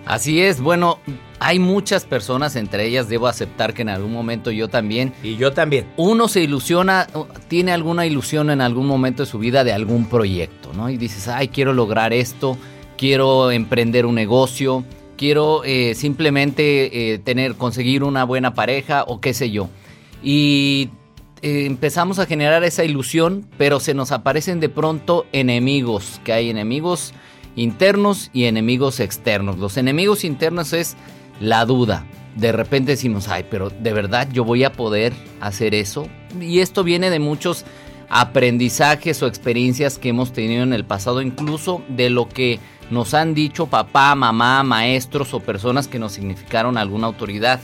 Así 0.05 0.41
es, 0.41 0.59
bueno, 0.59 0.99
hay 1.39 1.59
muchas 1.59 2.05
personas, 2.05 2.55
entre 2.55 2.85
ellas 2.85 3.07
debo 3.07 3.27
aceptar 3.27 3.73
que 3.73 3.83
en 3.83 3.89
algún 3.89 4.11
momento 4.11 4.51
yo 4.51 4.67
también. 4.67 5.13
Y 5.23 5.37
yo 5.37 5.53
también. 5.53 5.85
Uno 5.97 6.27
se 6.27 6.41
ilusiona, 6.41 7.07
tiene 7.47 7.71
alguna 7.71 8.05
ilusión 8.05 8.49
en 8.49 8.61
algún 8.61 8.85
momento 8.85 9.23
de 9.23 9.29
su 9.29 9.39
vida 9.39 9.63
de 9.63 9.73
algún 9.73 10.07
proyecto, 10.07 10.71
¿no? 10.73 10.89
Y 10.89 10.97
dices, 10.97 11.27
ay, 11.27 11.49
quiero 11.49 11.73
lograr 11.73 12.11
esto, 12.13 12.57
quiero 12.97 13.51
emprender 13.51 14.05
un 14.05 14.15
negocio, 14.15 14.83
quiero 15.17 15.63
eh, 15.63 15.95
simplemente 15.95 17.13
eh, 17.13 17.19
tener, 17.19 17.55
conseguir 17.55 18.03
una 18.03 18.25
buena 18.25 18.53
pareja 18.53 19.03
o 19.07 19.21
qué 19.21 19.33
sé 19.33 19.51
yo. 19.51 19.69
Y 20.21 20.89
eh, 21.43 21.65
empezamos 21.65 22.19
a 22.19 22.25
generar 22.25 22.63
esa 22.63 22.85
ilusión, 22.85 23.45
pero 23.57 23.81
se 23.81 23.93
nos 23.93 24.13
aparecen 24.13 24.61
de 24.61 24.69
pronto 24.69 25.25
enemigos, 25.33 26.21
que 26.23 26.31
hay 26.31 26.49
enemigos 26.49 27.13
internos 27.57 28.29
y 28.31 28.45
enemigos 28.45 29.01
externos. 29.01 29.57
Los 29.57 29.75
enemigos 29.75 30.23
internos 30.23 30.71
es 30.71 30.95
la 31.41 31.65
duda. 31.65 32.05
De 32.37 32.53
repente 32.53 32.93
decimos, 32.93 33.27
ay, 33.27 33.45
pero 33.51 33.69
de 33.69 33.91
verdad 33.91 34.29
yo 34.31 34.45
voy 34.45 34.63
a 34.63 34.71
poder 34.71 35.11
hacer 35.41 35.75
eso. 35.75 36.07
Y 36.39 36.59
esto 36.59 36.81
viene 36.85 37.09
de 37.09 37.19
muchos 37.19 37.65
aprendizajes 38.09 39.21
o 39.21 39.27
experiencias 39.27 39.97
que 39.97 40.09
hemos 40.09 40.31
tenido 40.31 40.63
en 40.63 40.71
el 40.71 40.85
pasado, 40.85 41.21
incluso 41.21 41.83
de 41.89 42.09
lo 42.09 42.29
que 42.29 42.61
nos 42.89 43.13
han 43.13 43.33
dicho 43.33 43.67
papá, 43.67 44.15
mamá, 44.15 44.63
maestros 44.63 45.33
o 45.33 45.41
personas 45.41 45.89
que 45.89 45.99
nos 45.99 46.13
significaron 46.13 46.77
alguna 46.77 47.07
autoridad. 47.07 47.59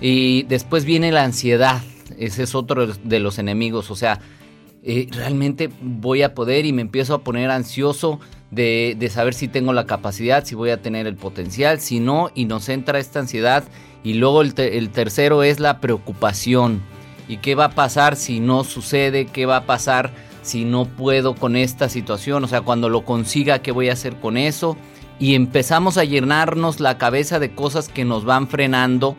Y 0.00 0.44
después 0.44 0.84
viene 0.84 1.10
la 1.10 1.24
ansiedad, 1.24 1.82
ese 2.20 2.42
es 2.44 2.54
otro 2.54 2.86
de 2.86 3.18
los 3.18 3.38
enemigos. 3.38 3.90
O 3.90 3.96
sea, 3.96 4.20
eh, 4.82 5.08
realmente 5.10 5.70
voy 5.80 6.22
a 6.22 6.34
poder 6.34 6.66
y 6.66 6.72
me 6.72 6.82
empiezo 6.82 7.14
a 7.14 7.24
poner 7.24 7.50
ansioso 7.50 8.20
de, 8.50 8.94
de, 8.98 9.08
saber 9.08 9.34
si 9.34 9.48
tengo 9.48 9.72
la 9.72 9.86
capacidad, 9.86 10.44
si 10.44 10.54
voy 10.54 10.70
a 10.70 10.82
tener 10.82 11.06
el 11.06 11.16
potencial, 11.16 11.80
si 11.80 11.98
no, 11.98 12.30
y 12.34 12.44
nos 12.44 12.68
entra 12.68 12.98
esta 12.98 13.20
ansiedad. 13.20 13.64
Y 14.04 14.14
luego 14.14 14.42
el, 14.42 14.54
el 14.58 14.90
tercero 14.90 15.42
es 15.42 15.60
la 15.60 15.80
preocupación. 15.80 16.82
¿Y 17.26 17.38
qué 17.38 17.54
va 17.54 17.66
a 17.66 17.74
pasar 17.74 18.16
si 18.16 18.40
no 18.40 18.64
sucede? 18.64 19.26
¿Qué 19.26 19.46
va 19.46 19.58
a 19.58 19.66
pasar 19.66 20.10
si 20.42 20.64
no 20.64 20.84
puedo 20.84 21.34
con 21.34 21.56
esta 21.56 21.88
situación? 21.88 22.44
O 22.44 22.48
sea, 22.48 22.60
cuando 22.60 22.88
lo 22.88 23.04
consiga, 23.04 23.60
¿qué 23.60 23.72
voy 23.72 23.88
a 23.88 23.94
hacer 23.94 24.16
con 24.16 24.36
eso? 24.36 24.76
Y 25.18 25.34
empezamos 25.34 25.96
a 25.96 26.04
llenarnos 26.04 26.80
la 26.80 26.98
cabeza 26.98 27.38
de 27.38 27.54
cosas 27.54 27.88
que 27.88 28.04
nos 28.04 28.24
van 28.24 28.48
frenando. 28.48 29.16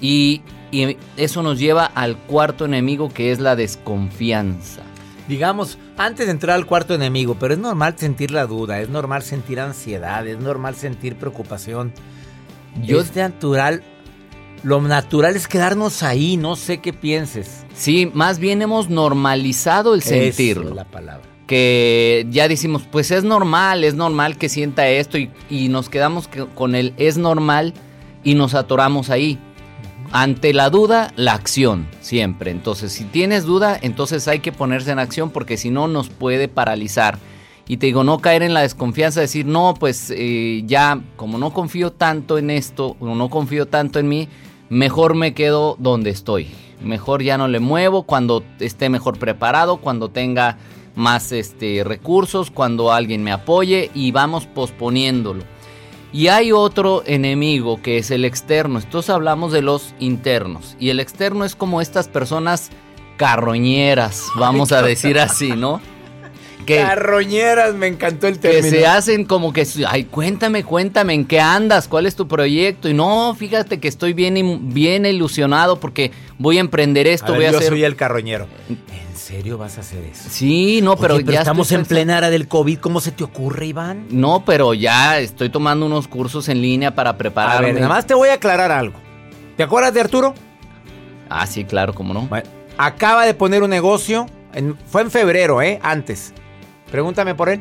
Y 0.00 0.42
y 0.76 0.98
eso 1.16 1.42
nos 1.42 1.58
lleva 1.58 1.86
al 1.86 2.18
cuarto 2.18 2.66
enemigo 2.66 3.08
que 3.08 3.32
es 3.32 3.40
la 3.40 3.56
desconfianza. 3.56 4.82
Digamos, 5.26 5.78
antes 5.96 6.26
de 6.26 6.32
entrar 6.32 6.54
al 6.54 6.66
cuarto 6.66 6.94
enemigo, 6.94 7.36
pero 7.38 7.54
es 7.54 7.58
normal 7.58 7.94
sentir 7.96 8.30
la 8.30 8.46
duda, 8.46 8.80
es 8.80 8.90
normal 8.90 9.22
sentir 9.22 9.58
ansiedad, 9.58 10.26
es 10.26 10.38
normal 10.38 10.76
sentir 10.76 11.16
preocupación. 11.16 11.92
Yo 12.82 13.00
es 13.00 13.16
natural, 13.16 13.82
lo 14.62 14.80
natural 14.82 15.34
es 15.34 15.48
quedarnos 15.48 16.02
ahí, 16.02 16.36
no 16.36 16.56
sé 16.56 16.78
qué 16.78 16.92
pienses. 16.92 17.64
Sí, 17.74 18.10
más 18.12 18.38
bien 18.38 18.60
hemos 18.60 18.90
normalizado 18.90 19.94
el 19.94 20.02
sentirlo. 20.02 20.68
Es 20.68 20.76
la 20.76 20.84
palabra. 20.84 21.26
Que 21.46 22.26
ya 22.28 22.48
decimos, 22.48 22.82
pues 22.90 23.10
es 23.10 23.24
normal, 23.24 23.82
es 23.82 23.94
normal 23.94 24.36
que 24.36 24.50
sienta 24.50 24.86
esto 24.88 25.16
y, 25.16 25.30
y 25.48 25.68
nos 25.68 25.88
quedamos 25.88 26.28
con 26.54 26.74
el 26.74 26.92
es 26.98 27.16
normal 27.16 27.72
y 28.22 28.34
nos 28.34 28.54
atoramos 28.54 29.08
ahí. 29.08 29.38
Ante 30.12 30.52
la 30.52 30.70
duda, 30.70 31.12
la 31.16 31.34
acción, 31.34 31.86
siempre. 32.00 32.50
Entonces, 32.50 32.92
si 32.92 33.04
tienes 33.04 33.44
duda, 33.44 33.78
entonces 33.80 34.28
hay 34.28 34.40
que 34.40 34.52
ponerse 34.52 34.90
en 34.90 34.98
acción 34.98 35.30
porque 35.30 35.56
si 35.56 35.70
no 35.70 35.88
nos 35.88 36.08
puede 36.08 36.48
paralizar. 36.48 37.18
Y 37.68 37.78
te 37.78 37.86
digo, 37.86 38.04
no 38.04 38.20
caer 38.20 38.42
en 38.42 38.54
la 38.54 38.60
desconfianza, 38.60 39.20
decir, 39.20 39.44
no, 39.44 39.74
pues 39.78 40.12
eh, 40.14 40.62
ya, 40.66 41.00
como 41.16 41.36
no 41.38 41.52
confío 41.52 41.92
tanto 41.92 42.38
en 42.38 42.50
esto, 42.50 42.96
o 43.00 43.14
no 43.14 43.28
confío 43.28 43.66
tanto 43.66 43.98
en 43.98 44.08
mí, 44.08 44.28
mejor 44.68 45.14
me 45.14 45.34
quedo 45.34 45.76
donde 45.78 46.10
estoy. 46.10 46.48
Mejor 46.80 47.22
ya 47.22 47.38
no 47.38 47.48
le 47.48 47.58
muevo 47.58 48.04
cuando 48.04 48.44
esté 48.60 48.88
mejor 48.88 49.18
preparado, 49.18 49.78
cuando 49.78 50.10
tenga 50.10 50.58
más 50.94 51.32
este, 51.32 51.82
recursos, 51.84 52.50
cuando 52.50 52.92
alguien 52.92 53.22
me 53.24 53.32
apoye 53.32 53.90
y 53.94 54.12
vamos 54.12 54.46
posponiéndolo. 54.46 55.42
Y 56.12 56.28
hay 56.28 56.52
otro 56.52 57.02
enemigo 57.06 57.82
que 57.82 57.98
es 57.98 58.10
el 58.10 58.24
externo. 58.24 58.78
Entonces 58.78 59.10
hablamos 59.10 59.52
de 59.52 59.62
los 59.62 59.94
internos. 59.98 60.76
Y 60.78 60.90
el 60.90 61.00
externo 61.00 61.44
es 61.44 61.54
como 61.54 61.80
estas 61.80 62.08
personas 62.08 62.70
carroñeras, 63.16 64.24
vamos 64.36 64.72
a 64.72 64.82
decir 64.82 65.18
así, 65.18 65.52
¿no? 65.52 65.80
Que, 66.66 66.76
carroñeras, 66.76 67.74
me 67.74 67.86
encantó 67.86 68.26
el 68.26 68.38
término. 68.38 68.62
Que 68.64 68.70
se 68.70 68.86
hacen 68.86 69.24
como 69.24 69.52
que, 69.52 69.66
ay, 69.88 70.04
cuéntame, 70.04 70.64
cuéntame, 70.64 71.14
¿en 71.14 71.24
qué 71.24 71.40
andas? 71.40 71.86
¿Cuál 71.88 72.06
es 72.06 72.16
tu 72.16 72.26
proyecto? 72.28 72.88
Y 72.88 72.94
no, 72.94 73.34
fíjate 73.38 73.78
que 73.80 73.88
estoy 73.88 74.12
bien, 74.12 74.74
bien 74.74 75.06
ilusionado 75.06 75.78
porque 75.80 76.10
voy 76.38 76.58
a 76.58 76.60
emprender 76.60 77.06
esto, 77.06 77.26
a 77.28 77.30
ver, 77.30 77.36
voy 77.38 77.46
a 77.46 77.50
yo 77.52 77.58
hacer... 77.58 77.70
soy 77.70 77.84
el 77.84 77.96
carroñero. 77.96 78.46
¿En 78.68 79.16
serio 79.16 79.56
vas 79.58 79.78
a 79.78 79.80
hacer 79.80 80.04
eso? 80.04 80.24
Sí, 80.28 80.80
no, 80.82 80.96
pero, 80.96 81.14
Oye, 81.14 81.24
pero 81.24 81.34
ya 81.34 81.40
estamos 81.40 81.70
en 81.72 81.84
plena 81.84 82.18
era 82.18 82.30
del 82.30 82.48
COVID. 82.48 82.78
¿Cómo 82.80 83.00
se 83.00 83.12
te 83.12 83.24
ocurre, 83.24 83.66
Iván? 83.66 84.06
No, 84.10 84.44
pero 84.44 84.74
ya 84.74 85.18
estoy 85.20 85.48
tomando 85.48 85.86
unos 85.86 86.06
cursos 86.08 86.48
en 86.48 86.60
línea 86.60 86.94
para 86.94 87.10
A 87.10 87.16
prepararme. 87.16 87.68
ver, 87.72 87.74
nada 87.76 87.88
más 87.88 88.06
te 88.06 88.14
voy 88.14 88.28
a 88.28 88.34
aclarar 88.34 88.70
algo. 88.72 88.98
¿Te 89.56 89.62
acuerdas 89.62 89.94
de 89.94 90.00
Arturo? 90.00 90.34
Ah, 91.28 91.46
sí, 91.46 91.64
claro, 91.64 91.94
cómo 91.94 92.12
no. 92.14 92.22
Bueno, 92.22 92.48
acaba 92.76 93.24
de 93.24 93.34
poner 93.34 93.62
un 93.62 93.70
negocio. 93.70 94.26
en- 94.52 94.76
fue 94.86 95.02
en 95.02 95.10
febrero, 95.10 95.60
¿eh? 95.60 95.78
Antes. 95.82 96.32
Pregúntame 96.90 97.34
por 97.34 97.48
él. 97.48 97.60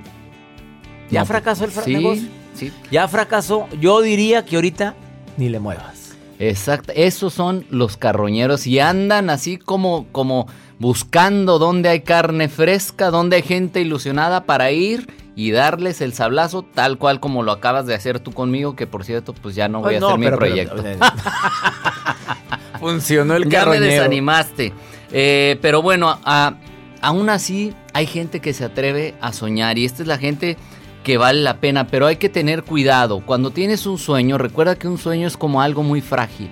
¿Ya 1.09 1.21
No, 1.21 1.25
fracasó 1.25 1.65
el 1.65 1.71
fra- 1.71 1.83
sí, 1.83 1.93
negocio? 1.95 2.27
Sí, 2.55 2.71
Ya 2.91 3.07
fracasó. 3.07 3.67
Yo 3.79 4.01
diría 4.01 4.45
que 4.45 4.55
ahorita 4.55 4.95
ni 5.37 5.49
le 5.49 5.59
muevas. 5.59 6.15
exacto. 6.39 6.91
Esos 6.95 7.33
son 7.33 7.65
los 7.69 7.97
carroñeros 7.97 8.65
y 8.67 8.79
andan 8.79 9.29
así 9.29 9.57
como, 9.57 10.07
como 10.11 10.47
buscando 10.79 11.59
dónde 11.59 11.89
hay 11.89 12.01
carne 12.01 12.49
fresca, 12.49 13.09
dónde 13.11 13.37
hay 13.37 13.41
gente 13.43 13.81
ilusionada 13.81 14.45
para 14.45 14.71
ir 14.71 15.07
y 15.35 15.51
darles 15.51 15.99
el 16.01 16.13
sablazo 16.13 16.63
tal 16.63 16.97
cual 16.97 17.19
como 17.19 17.43
lo 17.43 17.51
acabas 17.51 17.85
de 17.85 17.93
hacer 17.93 18.19
tú 18.21 18.31
conmigo, 18.31 18.75
que 18.75 18.87
por 18.87 19.03
cierto, 19.03 19.33
pues 19.33 19.53
ya 19.55 19.67
no 19.67 19.79
voy 19.81 19.95
Pues 19.99 20.03
a 20.03 20.07
hacer 20.07 20.19
mi 20.19 20.25
pero- 20.25 20.39
pero- 20.39 20.51
proyecto. 20.53 20.83
Funcionó 22.79 23.35
el 23.35 23.43
ya 23.43 23.49
me 23.49 23.51
carroñero. 23.65 23.85
desanimaste. 23.85 24.73
Eh, 25.11 25.57
pero 25.61 25.81
bueno, 25.81 26.19
a- 26.23 26.55
aún 27.01 27.29
así 27.29 27.73
hay 27.95 28.07
gente 28.07 28.41
que 28.41 28.53
se 28.53 28.65
atreve 28.65 29.15
a 29.21 29.31
soñar 29.31 29.77
y 29.77 29.85
esta 29.85 30.01
es 30.01 30.07
la 30.09 30.17
gente 30.17 30.57
que 31.05 31.17
vale 31.17 31.39
la 31.39 31.61
pena, 31.61 31.87
pero 31.87 32.07
hay 32.07 32.17
que 32.17 32.27
tener 32.27 32.63
cuidado. 32.63 33.21
Cuando 33.25 33.51
tienes 33.51 33.85
un 33.85 33.97
sueño, 33.97 34.37
recuerda 34.37 34.75
que 34.75 34.89
un 34.89 34.97
sueño 34.97 35.25
es 35.25 35.37
como 35.37 35.61
algo 35.61 35.81
muy 35.81 36.01
frágil, 36.01 36.49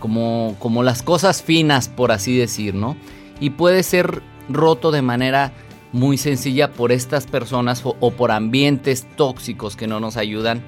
como, 0.00 0.56
como 0.58 0.82
las 0.82 1.04
cosas 1.04 1.40
finas, 1.40 1.88
por 1.88 2.10
así 2.10 2.36
decir, 2.36 2.74
¿no? 2.74 2.96
Y 3.38 3.50
puede 3.50 3.84
ser 3.84 4.24
roto 4.48 4.90
de 4.90 5.02
manera 5.02 5.52
muy 5.92 6.18
sencilla 6.18 6.72
por 6.72 6.90
estas 6.90 7.28
personas 7.28 7.86
o, 7.86 7.96
o 8.00 8.10
por 8.10 8.32
ambientes 8.32 9.06
tóxicos 9.14 9.76
que 9.76 9.86
no 9.86 10.00
nos 10.00 10.16
ayudan. 10.16 10.64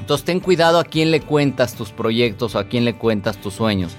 Entonces 0.00 0.24
ten 0.24 0.40
cuidado 0.40 0.80
a 0.80 0.84
quién 0.84 1.12
le 1.12 1.20
cuentas 1.20 1.76
tus 1.76 1.92
proyectos 1.92 2.56
o 2.56 2.58
a 2.58 2.64
quién 2.64 2.84
le 2.84 2.96
cuentas 2.96 3.36
tus 3.36 3.54
sueños. 3.54 3.92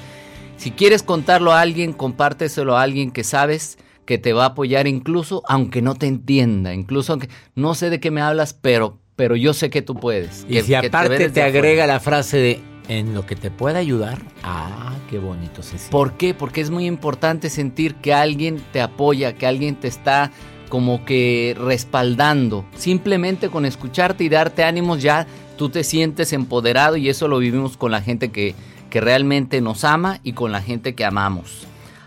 Si 0.57 0.71
quieres 0.71 1.01
contarlo 1.01 1.53
a 1.53 1.61
alguien, 1.61 1.93
compárteselo 1.93 2.75
a 2.75 2.81
alguien 2.81 3.11
que 3.11 3.23
sabes 3.23 3.77
que 4.05 4.17
te 4.17 4.33
va 4.33 4.43
a 4.43 4.47
apoyar 4.47 4.87
incluso 4.87 5.41
aunque 5.47 5.81
no 5.81 5.95
te 5.95 6.07
entienda, 6.07 6.73
incluso 6.73 7.13
aunque 7.13 7.29
no 7.55 7.73
sé 7.75 7.89
de 7.89 7.99
qué 7.99 8.11
me 8.11 8.21
hablas, 8.21 8.53
pero 8.53 8.99
pero 9.15 9.35
yo 9.37 9.53
sé 9.53 9.69
que 9.69 9.81
tú 9.81 9.95
puedes. 9.95 10.45
Y 10.49 10.53
que- 10.55 10.61
si 10.63 10.67
te 10.69 10.75
aparte 10.87 11.29
te, 11.29 11.41
agrega 11.41 11.87
la 11.87 11.99
frase 11.99 12.37
de 12.37 12.61
En 12.87 13.13
lo 13.15 13.25
que 13.25 13.35
te 13.35 13.49
pueda 13.49 13.79
ayudar. 13.79 14.21
Ah, 14.43 14.93
qué 15.09 15.17
bonito, 15.17 15.63
Ceci. 15.63 15.89
¿Por 15.89 16.17
qué? 16.17 16.33
Porque 16.35 16.61
es 16.61 16.69
muy 16.69 16.85
importante 16.85 17.49
sentir 17.49 17.95
que 17.95 18.13
alguien 18.13 18.61
te 18.73 18.79
apoya, 18.81 19.33
que 19.33 19.47
alguien 19.47 19.75
te 19.75 19.87
está 19.87 20.31
como 20.69 21.03
que 21.05 21.55
respaldando. 21.57 22.65
Simplemente 22.75 23.49
con 23.49 23.65
escucharte 23.65 24.23
y 24.23 24.29
darte 24.29 24.63
ánimos 24.63 25.01
ya 25.01 25.25
tú 25.57 25.69
te 25.69 25.83
sientes 25.83 26.33
empoderado 26.33 26.97
y 26.97 27.09
eso 27.09 27.27
lo 27.27 27.39
vivimos 27.39 27.77
con 27.77 27.91
la 27.91 28.01
gente 28.01 28.29
que, 28.29 28.53
que 28.89 29.01
realmente 29.01 29.61
nos 29.61 29.83
ama 29.83 30.19
y 30.23 30.33
con 30.33 30.51
la 30.51 30.61
gente 30.61 30.93
que 30.93 31.05
amamos. 31.05 31.65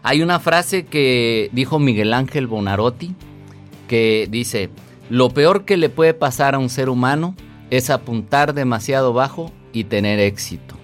Hay 0.08 0.22
una 0.22 0.40
frase 0.40 0.86
que 0.86 1.50
dijo 1.52 1.78
Miguel 1.78 2.14
Ángel 2.14 2.46
Bonarotti 2.46 3.14
que 3.88 4.26
dice, 4.30 4.70
lo 5.10 5.28
peor 5.28 5.66
que 5.66 5.76
le 5.76 5.90
puede 5.90 6.14
pasar 6.14 6.54
a 6.54 6.58
un 6.58 6.70
ser 6.70 6.88
humano 6.88 7.34
es 7.68 7.90
apuntar 7.90 8.54
demasiado 8.54 9.12
bajo 9.12 9.52
y 9.74 9.84
tener 9.84 10.18
éxito. 10.18 10.76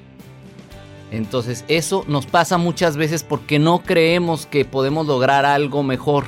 Entonces 1.10 1.64
eso 1.68 2.04
nos 2.06 2.26
pasa 2.26 2.58
muchas 2.58 2.98
veces 2.98 3.22
porque 3.22 3.58
no 3.58 3.78
creemos 3.82 4.44
que 4.44 4.66
podemos 4.66 5.06
lograr 5.06 5.46
algo 5.46 5.82
mejor. 5.82 6.24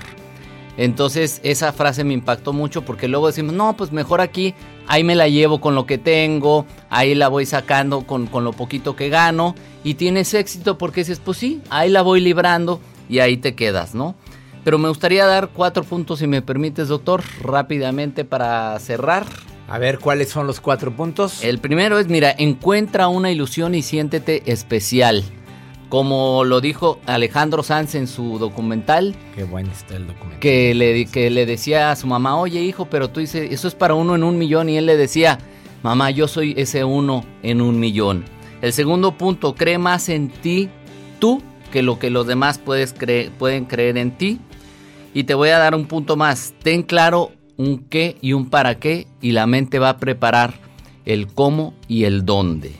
Entonces 0.78 1.42
esa 1.42 1.74
frase 1.74 2.02
me 2.02 2.14
impactó 2.14 2.54
mucho 2.54 2.80
porque 2.80 3.08
luego 3.08 3.26
decimos, 3.26 3.52
no, 3.52 3.76
pues 3.76 3.92
mejor 3.92 4.22
aquí, 4.22 4.54
ahí 4.86 5.04
me 5.04 5.16
la 5.16 5.28
llevo 5.28 5.60
con 5.60 5.74
lo 5.74 5.84
que 5.84 5.98
tengo, 5.98 6.64
ahí 6.88 7.14
la 7.14 7.28
voy 7.28 7.44
sacando 7.44 8.06
con, 8.06 8.26
con 8.26 8.42
lo 8.42 8.54
poquito 8.54 8.96
que 8.96 9.10
gano 9.10 9.54
y 9.86 9.94
tienes 9.94 10.34
éxito 10.34 10.78
porque 10.78 11.02
dices, 11.02 11.20
pues 11.24 11.38
sí, 11.38 11.62
ahí 11.70 11.88
la 11.88 12.02
voy 12.02 12.20
librando 12.20 12.80
y 13.08 13.20
ahí 13.20 13.36
te 13.36 13.54
quedas, 13.54 13.94
¿no? 13.94 14.16
Pero 14.64 14.78
me 14.78 14.88
gustaría 14.88 15.26
dar 15.26 15.50
cuatro 15.54 15.84
puntos, 15.84 16.18
si 16.18 16.26
me 16.26 16.42
permites, 16.42 16.88
doctor, 16.88 17.22
rápidamente 17.40 18.24
para 18.24 18.76
cerrar. 18.80 19.26
A 19.68 19.78
ver, 19.78 20.00
¿cuáles 20.00 20.28
son 20.28 20.48
los 20.48 20.58
cuatro 20.58 20.90
puntos? 20.90 21.44
El 21.44 21.60
primero 21.60 22.00
es, 22.00 22.08
mira, 22.08 22.34
encuentra 22.36 23.06
una 23.06 23.30
ilusión 23.30 23.76
y 23.76 23.82
siéntete 23.82 24.42
especial. 24.50 25.22
Como 25.88 26.42
lo 26.42 26.60
dijo 26.60 26.98
Alejandro 27.06 27.62
Sanz 27.62 27.94
en 27.94 28.08
su 28.08 28.40
documental. 28.40 29.14
Qué 29.36 29.44
bueno 29.44 29.70
está 29.70 29.94
el 29.94 30.08
documental. 30.08 30.40
Que 30.40 30.74
le, 30.74 31.06
que 31.06 31.30
le 31.30 31.46
decía 31.46 31.92
a 31.92 31.96
su 31.96 32.08
mamá, 32.08 32.36
oye 32.36 32.60
hijo, 32.60 32.86
pero 32.86 33.08
tú 33.08 33.20
dices, 33.20 33.52
eso 33.52 33.68
es 33.68 33.76
para 33.76 33.94
uno 33.94 34.16
en 34.16 34.24
un 34.24 34.36
millón. 34.36 34.68
Y 34.68 34.78
él 34.78 34.86
le 34.86 34.96
decía, 34.96 35.38
mamá, 35.84 36.10
yo 36.10 36.26
soy 36.26 36.54
ese 36.56 36.82
uno 36.82 37.24
en 37.44 37.60
un 37.60 37.78
millón. 37.78 38.24
El 38.62 38.72
segundo 38.72 39.12
punto, 39.12 39.54
cree 39.54 39.78
más 39.78 40.08
en 40.08 40.28
ti, 40.28 40.68
tú, 41.18 41.42
que 41.72 41.82
lo 41.82 41.98
que 41.98 42.10
los 42.10 42.26
demás 42.26 42.58
puedes 42.58 42.94
pueden 43.38 43.64
creer 43.66 43.98
en 43.98 44.12
ti. 44.12 44.40
Y 45.12 45.24
te 45.24 45.34
voy 45.34 45.50
a 45.50 45.58
dar 45.58 45.74
un 45.74 45.86
punto 45.86 46.16
más. 46.16 46.54
Ten 46.62 46.82
claro 46.82 47.32
un 47.56 47.78
qué 47.78 48.16
y 48.20 48.32
un 48.32 48.48
para 48.48 48.78
qué 48.78 49.06
y 49.20 49.32
la 49.32 49.46
mente 49.46 49.78
va 49.78 49.90
a 49.90 49.96
preparar 49.98 50.54
el 51.04 51.26
cómo 51.26 51.74
y 51.88 52.04
el 52.04 52.24
dónde. 52.24 52.72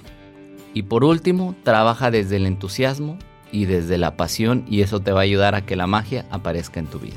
Y 0.75 0.83
por 0.83 1.05
último, 1.05 1.55
trabaja 1.63 2.11
desde 2.11 2.37
el 2.37 2.47
entusiasmo 2.47 3.19
y 3.53 3.65
desde 3.65 3.97
la 3.97 4.17
pasión 4.17 4.65
y 4.69 4.83
eso 4.83 5.01
te 5.01 5.13
va 5.13 5.21
a 5.21 5.23
ayudar 5.23 5.55
a 5.55 5.65
que 5.65 5.77
la 5.77 5.87
magia 5.87 6.27
aparezca 6.31 6.81
en 6.81 6.87
tu 6.87 6.99
vida. 6.99 7.17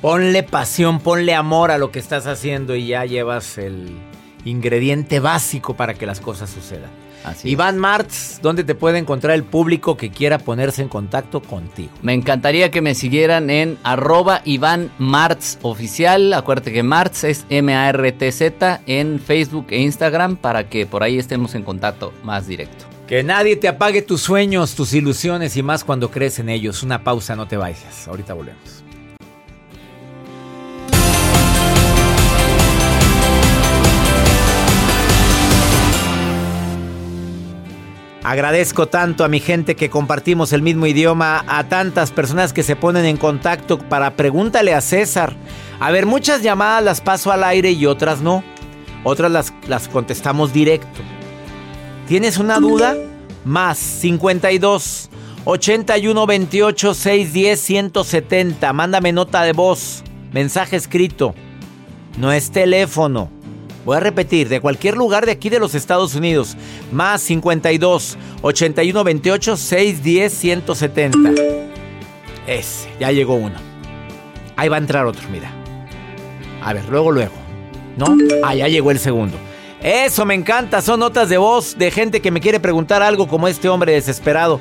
Ponle 0.00 0.42
pasión, 0.42 0.98
ponle 0.98 1.34
amor 1.34 1.70
a 1.70 1.78
lo 1.78 1.92
que 1.92 2.00
estás 2.00 2.26
haciendo 2.26 2.74
y 2.74 2.88
ya 2.88 3.04
llevas 3.04 3.58
el 3.58 3.90
ingrediente 4.44 5.20
básico 5.20 5.76
para 5.76 5.94
que 5.94 6.06
las 6.06 6.18
cosas 6.18 6.50
sucedan. 6.50 6.90
Así 7.24 7.50
Iván 7.50 7.78
Martz, 7.78 8.40
¿dónde 8.42 8.64
te 8.64 8.74
puede 8.74 8.98
encontrar 8.98 9.34
el 9.34 9.44
público 9.44 9.96
que 9.96 10.10
quiera 10.10 10.38
ponerse 10.38 10.82
en 10.82 10.88
contacto 10.88 11.40
contigo? 11.40 11.90
Me 12.02 12.14
encantaría 12.14 12.70
que 12.70 12.82
me 12.82 12.94
siguieran 12.94 13.50
en 13.50 13.78
arroba 13.82 14.42
Iván 14.44 14.90
Martz 14.98 15.58
oficial. 15.62 16.32
Acuérdate 16.32 16.72
que 16.72 16.82
Martz 16.82 17.24
es 17.24 17.46
M-A-R-T-Z 17.48 18.82
en 18.86 19.20
Facebook 19.20 19.66
e 19.70 19.80
Instagram 19.80 20.36
para 20.36 20.68
que 20.68 20.86
por 20.86 21.02
ahí 21.02 21.18
estemos 21.18 21.54
en 21.54 21.62
contacto 21.62 22.12
más 22.22 22.46
directo. 22.46 22.84
Que 23.06 23.22
nadie 23.22 23.56
te 23.56 23.68
apague 23.68 24.02
tus 24.02 24.22
sueños, 24.22 24.74
tus 24.74 24.94
ilusiones 24.94 25.56
y 25.56 25.62
más 25.62 25.84
cuando 25.84 26.10
crees 26.10 26.38
en 26.38 26.48
ellos. 26.48 26.82
Una 26.82 27.04
pausa, 27.04 27.36
no 27.36 27.46
te 27.46 27.56
vayas. 27.56 28.08
Ahorita 28.08 28.32
volvemos. 28.32 28.81
Agradezco 38.24 38.86
tanto 38.86 39.24
a 39.24 39.28
mi 39.28 39.40
gente 39.40 39.74
que 39.74 39.90
compartimos 39.90 40.52
el 40.52 40.62
mismo 40.62 40.86
idioma, 40.86 41.44
a 41.48 41.64
tantas 41.64 42.12
personas 42.12 42.52
que 42.52 42.62
se 42.62 42.76
ponen 42.76 43.04
en 43.04 43.16
contacto 43.16 43.78
para 43.78 44.14
pregúntale 44.14 44.74
a 44.74 44.80
César. 44.80 45.34
A 45.80 45.90
ver, 45.90 46.06
muchas 46.06 46.42
llamadas 46.42 46.84
las 46.84 47.00
paso 47.00 47.32
al 47.32 47.42
aire 47.42 47.72
y 47.72 47.86
otras 47.86 48.20
no. 48.20 48.44
Otras 49.02 49.32
las, 49.32 49.52
las 49.66 49.88
contestamos 49.88 50.52
directo. 50.52 51.00
¿Tienes 52.06 52.38
una 52.38 52.60
duda? 52.60 52.96
Más 53.44 53.78
52 53.78 55.10
81 55.44 56.26
28 56.26 56.94
610 56.94 57.60
170. 57.60 58.72
Mándame 58.72 59.12
nota 59.12 59.42
de 59.42 59.52
voz, 59.52 60.04
mensaje 60.32 60.76
escrito. 60.76 61.34
No 62.18 62.30
es 62.30 62.52
teléfono. 62.52 63.41
Voy 63.84 63.96
a 63.96 64.00
repetir, 64.00 64.48
de 64.48 64.60
cualquier 64.60 64.96
lugar 64.96 65.26
de 65.26 65.32
aquí 65.32 65.48
de 65.48 65.58
los 65.58 65.74
Estados 65.74 66.14
Unidos. 66.14 66.56
Más 66.92 67.20
52 67.22 68.16
81 68.42 69.04
28 69.04 69.56
610 69.56 70.32
170. 70.32 71.18
Ese, 72.46 72.88
ya 73.00 73.10
llegó 73.10 73.34
uno. 73.34 73.56
Ahí 74.56 74.68
va 74.68 74.76
a 74.76 74.80
entrar 74.80 75.06
otro, 75.06 75.28
mira. 75.30 75.50
A 76.62 76.72
ver, 76.72 76.84
luego, 76.88 77.10
luego. 77.10 77.34
¿No? 77.96 78.16
Ah, 78.44 78.54
ya 78.54 78.68
llegó 78.68 78.90
el 78.90 78.98
segundo. 78.98 79.36
Eso 79.82 80.24
me 80.24 80.34
encanta, 80.34 80.80
son 80.80 81.00
notas 81.00 81.28
de 81.28 81.38
voz 81.38 81.76
de 81.76 81.90
gente 81.90 82.22
que 82.22 82.30
me 82.30 82.40
quiere 82.40 82.60
preguntar 82.60 83.02
algo 83.02 83.26
como 83.26 83.48
este 83.48 83.68
hombre 83.68 83.92
desesperado. 83.92 84.60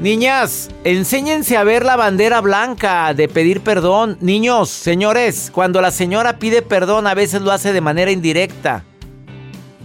Niñas, 0.00 0.68
enséñense 0.84 1.56
a 1.56 1.64
ver 1.64 1.82
la 1.82 1.96
bandera 1.96 2.42
blanca 2.42 3.14
de 3.14 3.28
pedir 3.28 3.62
perdón. 3.62 4.18
Niños, 4.20 4.68
señores, 4.68 5.50
cuando 5.50 5.80
la 5.80 5.90
señora 5.90 6.38
pide 6.38 6.60
perdón 6.60 7.06
a 7.06 7.14
veces 7.14 7.40
lo 7.40 7.50
hace 7.50 7.72
de 7.72 7.80
manera 7.80 8.10
indirecta. 8.10 8.84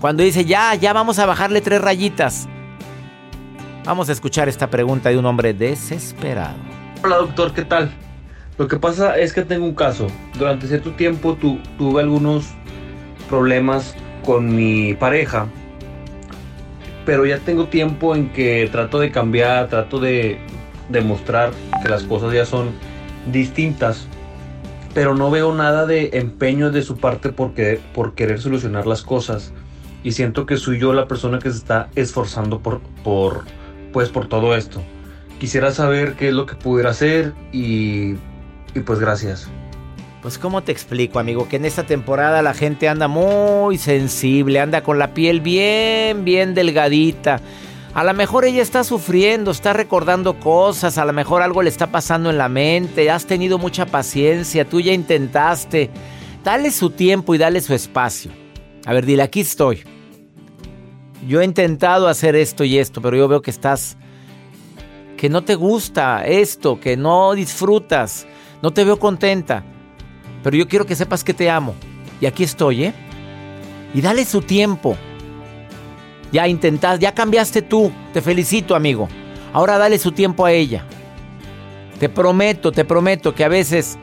Cuando 0.01 0.23
dice, 0.23 0.43
ya, 0.43 0.75
ya 0.75 0.91
vamos 0.91 1.17
a 1.17 1.25
bajarle 1.25 1.61
tres 1.61 1.79
rayitas. 1.79 2.49
Vamos 3.85 4.09
a 4.09 4.11
escuchar 4.11 4.49
esta 4.49 4.69
pregunta 4.69 5.09
de 5.09 5.17
un 5.17 5.25
hombre 5.25 5.53
desesperado. 5.53 6.57
Hola 7.05 7.15
doctor, 7.15 7.53
¿qué 7.53 7.63
tal? 7.63 7.89
Lo 8.57 8.67
que 8.67 8.77
pasa 8.77 9.17
es 9.17 9.31
que 9.31 9.43
tengo 9.43 9.65
un 9.65 9.75
caso. 9.75 10.07
Durante 10.37 10.67
cierto 10.67 10.91
tiempo 10.91 11.35
tu, 11.35 11.57
tuve 11.77 12.01
algunos 12.01 12.47
problemas 13.29 13.95
con 14.25 14.53
mi 14.53 14.93
pareja 14.93 15.47
pero 17.05 17.25
ya 17.25 17.39
tengo 17.39 17.65
tiempo 17.65 18.15
en 18.15 18.29
que 18.29 18.69
trato 18.71 18.99
de 18.99 19.11
cambiar, 19.11 19.67
trato 19.69 19.99
de 19.99 20.39
demostrar 20.89 21.51
que 21.81 21.89
las 21.89 22.03
cosas 22.03 22.33
ya 22.33 22.45
son 22.45 22.71
distintas, 23.31 24.07
pero 24.93 25.15
no 25.15 25.31
veo 25.31 25.53
nada 25.53 25.85
de 25.85 26.11
empeño 26.13 26.71
de 26.71 26.81
su 26.81 26.97
parte 26.97 27.31
porque, 27.31 27.79
por 27.93 28.13
querer 28.13 28.39
solucionar 28.39 28.87
las 28.87 29.03
cosas 29.03 29.53
y 30.03 30.11
siento 30.13 30.45
que 30.45 30.57
soy 30.57 30.79
yo 30.79 30.93
la 30.93 31.07
persona 31.07 31.39
que 31.39 31.51
se 31.51 31.57
está 31.57 31.89
esforzando 31.95 32.59
por, 32.59 32.81
por, 33.03 33.45
pues 33.93 34.09
por 34.09 34.27
todo 34.27 34.55
esto. 34.55 34.81
Quisiera 35.39 35.71
saber 35.71 36.13
qué 36.13 36.29
es 36.29 36.33
lo 36.33 36.45
que 36.45 36.55
pudiera 36.55 36.91
hacer 36.91 37.33
y, 37.51 38.15
y 38.75 38.79
pues 38.85 38.99
gracias. 38.99 39.49
Pues 40.21 40.37
cómo 40.37 40.61
te 40.61 40.71
explico, 40.71 41.17
amigo, 41.17 41.49
que 41.49 41.55
en 41.55 41.65
esta 41.65 41.83
temporada 41.83 42.43
la 42.43 42.53
gente 42.53 42.87
anda 42.87 43.07
muy 43.07 43.79
sensible, 43.79 44.59
anda 44.59 44.83
con 44.83 44.99
la 44.99 45.15
piel 45.15 45.41
bien, 45.41 46.23
bien 46.23 46.53
delgadita. 46.53 47.41
A 47.95 48.03
lo 48.03 48.13
mejor 48.13 48.45
ella 48.45 48.61
está 48.61 48.83
sufriendo, 48.83 49.49
está 49.49 49.73
recordando 49.73 50.39
cosas, 50.39 50.99
a 50.99 51.05
lo 51.05 51.11
mejor 51.11 51.41
algo 51.41 51.63
le 51.63 51.69
está 51.69 51.87
pasando 51.87 52.29
en 52.29 52.37
la 52.37 52.49
mente, 52.49 53.09
has 53.09 53.25
tenido 53.25 53.57
mucha 53.57 53.87
paciencia, 53.87 54.63
tú 54.63 54.79
ya 54.79 54.93
intentaste. 54.93 55.89
Dale 56.43 56.69
su 56.69 56.91
tiempo 56.91 57.33
y 57.33 57.39
dale 57.39 57.59
su 57.59 57.73
espacio. 57.73 58.31
A 58.85 58.93
ver, 58.93 59.07
dile, 59.07 59.23
aquí 59.23 59.41
estoy. 59.41 59.83
Yo 61.27 61.41
he 61.41 61.45
intentado 61.45 62.07
hacer 62.07 62.35
esto 62.35 62.63
y 62.63 62.77
esto, 62.77 63.01
pero 63.01 63.17
yo 63.17 63.27
veo 63.27 63.41
que 63.41 63.51
estás... 63.51 63.97
que 65.17 65.29
no 65.29 65.43
te 65.43 65.55
gusta 65.55 66.25
esto, 66.27 66.79
que 66.79 66.95
no 66.95 67.33
disfrutas, 67.33 68.27
no 68.61 68.71
te 68.71 68.83
veo 68.83 68.99
contenta. 68.99 69.63
Pero 70.43 70.57
yo 70.57 70.67
quiero 70.67 70.85
que 70.85 70.95
sepas 70.95 71.23
que 71.23 71.33
te 71.33 71.49
amo. 71.49 71.75
Y 72.19 72.25
aquí 72.25 72.43
estoy, 72.43 72.85
¿eh? 72.85 72.93
Y 73.93 74.01
dale 74.01 74.25
su 74.25 74.41
tiempo. 74.41 74.95
Ya 76.31 76.47
intentas, 76.47 76.99
ya 76.99 77.13
cambiaste 77.13 77.61
tú. 77.61 77.91
Te 78.13 78.21
felicito, 78.21 78.75
amigo. 78.75 79.09
Ahora 79.53 79.77
dale 79.77 79.99
su 79.99 80.11
tiempo 80.11 80.45
a 80.45 80.51
ella. 80.51 80.85
Te 81.99 82.09
prometo, 82.09 82.71
te 82.71 82.85
prometo 82.85 83.35
que 83.35 83.43
a 83.43 83.49
veces 83.49 83.97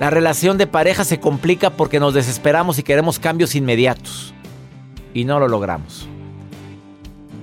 la 0.00 0.10
relación 0.10 0.58
de 0.58 0.66
pareja 0.66 1.04
se 1.04 1.20
complica 1.20 1.70
porque 1.70 2.00
nos 2.00 2.14
desesperamos 2.14 2.78
y 2.78 2.82
queremos 2.82 3.18
cambios 3.18 3.54
inmediatos. 3.54 4.34
Y 5.14 5.24
no 5.24 5.38
lo 5.38 5.46
logramos. 5.46 6.08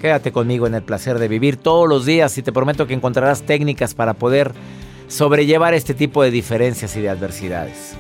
Quédate 0.02 0.32
conmigo 0.32 0.66
en 0.66 0.76
el 0.76 0.82
placer 0.82 1.20
de 1.20 1.28
vivir 1.28 1.58
todos 1.58 1.88
los 1.88 2.06
días 2.06 2.38
y 2.38 2.42
te 2.42 2.52
prometo 2.52 2.88
que 2.88 2.94
encontrarás 2.94 3.44
técnicas 3.44 3.94
para 3.94 4.14
poder 4.14 4.54
sobrellevar 5.08 5.74
este 5.74 5.94
tipo 5.94 6.24
de 6.24 6.32
diferencias 6.32 6.96
y 6.96 7.02
de 7.02 7.10
adversidades. 7.10 7.98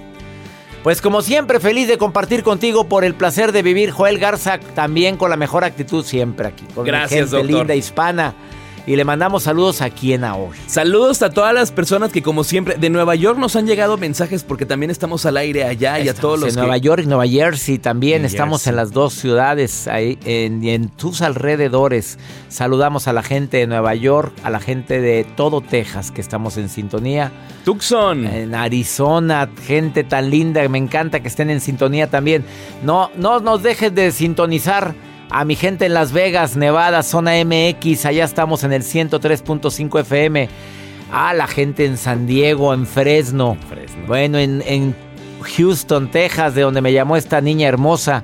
Pues 0.83 1.01
como 1.01 1.21
siempre, 1.21 1.59
feliz 1.59 1.87
de 1.89 1.97
compartir 1.97 2.41
contigo 2.41 2.87
por 2.87 3.03
el 3.03 3.13
placer 3.13 3.51
de 3.51 3.61
vivir. 3.61 3.91
Joel 3.91 4.17
Garza 4.17 4.59
también 4.75 5.17
con 5.17 5.29
la 5.29 5.35
mejor 5.35 5.63
actitud 5.65 6.05
siempre 6.05 6.47
aquí. 6.47 6.65
Con 6.73 6.85
mi 6.85 6.89
Gracias, 6.91 7.11
gente 7.29 7.35
doctor. 7.35 7.51
linda 7.57 7.75
hispana. 7.75 8.33
Y 8.87 8.95
le 8.95 9.03
mandamos 9.05 9.43
saludos 9.43 9.81
a 9.81 9.89
quien 9.89 10.23
ahora. 10.23 10.57
Saludos 10.67 11.21
a 11.21 11.29
todas 11.29 11.53
las 11.53 11.71
personas 11.71 12.11
que 12.11 12.23
como 12.23 12.43
siempre 12.43 12.75
de 12.77 12.89
Nueva 12.89 13.15
York 13.15 13.37
nos 13.37 13.55
han 13.55 13.67
llegado 13.67 13.97
mensajes 13.97 14.43
porque 14.43 14.65
también 14.65 14.89
estamos 14.89 15.25
al 15.25 15.37
aire 15.37 15.63
allá 15.63 15.99
y 15.99 16.09
a 16.09 16.13
todos 16.13 16.39
los 16.39 16.49
en 16.49 16.55
que- 16.55 16.61
Nueva 16.61 16.77
York, 16.77 17.03
Nueva 17.05 17.27
Jersey 17.27 17.77
también. 17.77 18.21
New 18.23 18.27
Estamos 18.27 18.61
Jersey. 18.61 18.71
en 18.71 18.75
las 18.77 18.91
dos 18.91 19.13
ciudades 19.13 19.87
ahí, 19.87 20.17
en, 20.25 20.63
en 20.63 20.89
tus 20.89 21.21
alrededores. 21.21 22.17
Saludamos 22.47 23.07
a 23.07 23.13
la 23.13 23.21
gente 23.23 23.57
de 23.57 23.67
Nueva 23.67 23.93
York, 23.95 24.33
a 24.43 24.49
la 24.49 24.59
gente 24.59 25.01
de 25.01 25.23
todo 25.35 25.61
Texas 25.61 26.11
que 26.11 26.21
estamos 26.21 26.57
en 26.57 26.69
sintonía. 26.69 27.31
Tucson. 27.65 28.25
En 28.25 28.55
Arizona, 28.55 29.49
gente 29.67 30.03
tan 30.03 30.29
linda, 30.29 30.67
me 30.69 30.77
encanta 30.77 31.19
que 31.19 31.27
estén 31.27 31.49
en 31.49 31.61
sintonía 31.61 32.09
también. 32.09 32.43
No, 32.83 33.11
no 33.15 33.39
nos 33.39 33.61
dejes 33.61 33.93
de 33.93 34.11
sintonizar 34.11 34.95
a 35.29 35.45
mi 35.45 35.55
gente 35.55 35.85
en 35.85 35.93
Las 35.93 36.11
Vegas, 36.11 36.55
Nevada, 36.55 37.03
zona 37.03 37.33
MX, 37.43 38.05
allá 38.05 38.25
estamos 38.25 38.63
en 38.63 38.73
el 38.73 38.83
103.5 38.83 39.99
FM. 40.01 40.49
A 41.11 41.33
la 41.33 41.47
gente 41.47 41.85
en 41.85 41.97
San 41.97 42.27
Diego, 42.27 42.73
en 42.73 42.85
Fresno. 42.85 43.57
Fresno. 43.67 44.05
Bueno, 44.07 44.37
en, 44.37 44.63
en 44.65 44.95
Houston, 45.41 46.09
Texas, 46.11 46.55
de 46.55 46.61
donde 46.61 46.81
me 46.81 46.93
llamó 46.93 47.15
esta 47.15 47.41
niña 47.41 47.67
hermosa. 47.67 48.23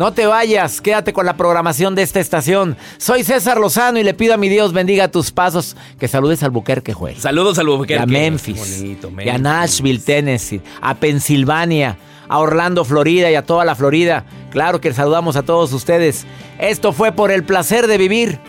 No 0.00 0.14
te 0.14 0.26
vayas, 0.26 0.80
quédate 0.80 1.12
con 1.12 1.26
la 1.26 1.36
programación 1.36 1.94
de 1.94 2.00
esta 2.00 2.20
estación. 2.20 2.74
Soy 2.96 3.22
César 3.22 3.60
Lozano 3.60 3.98
y 3.98 4.02
le 4.02 4.14
pido 4.14 4.32
a 4.32 4.38
mi 4.38 4.48
Dios 4.48 4.72
bendiga 4.72 5.10
tus 5.10 5.30
pasos. 5.30 5.76
Que 5.98 6.08
saludes 6.08 6.42
al 6.42 6.50
Buquerque, 6.50 6.94
Juez 6.94 7.18
Saludos 7.18 7.58
al 7.58 7.68
y 7.68 7.70
Albuquerque. 7.72 8.02
a 8.02 8.06
Memphis, 8.06 8.80
Bonito, 8.80 9.08
y 9.08 9.28
a 9.28 9.32
Memphis. 9.34 9.42
Nashville, 9.42 10.00
Tennessee, 10.00 10.62
a 10.80 10.94
Pensilvania, 10.94 11.98
a 12.30 12.38
Orlando, 12.38 12.86
Florida 12.86 13.30
y 13.30 13.34
a 13.34 13.44
toda 13.44 13.66
la 13.66 13.74
Florida. 13.74 14.24
Claro 14.50 14.80
que 14.80 14.90
saludamos 14.94 15.36
a 15.36 15.42
todos 15.42 15.70
ustedes. 15.74 16.24
Esto 16.58 16.94
fue 16.94 17.12
por 17.12 17.30
el 17.30 17.44
placer 17.44 17.86
de 17.86 17.98
vivir. 17.98 18.40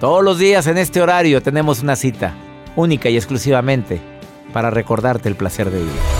Todos 0.00 0.24
los 0.24 0.38
días 0.38 0.66
en 0.66 0.78
este 0.78 1.02
horario 1.02 1.42
tenemos 1.42 1.82
una 1.82 1.94
cita, 1.94 2.32
única 2.74 3.10
y 3.10 3.16
exclusivamente, 3.16 4.00
para 4.54 4.70
recordarte 4.70 5.28
el 5.28 5.36
placer 5.36 5.68
de 5.68 5.76
vivir. 5.76 6.19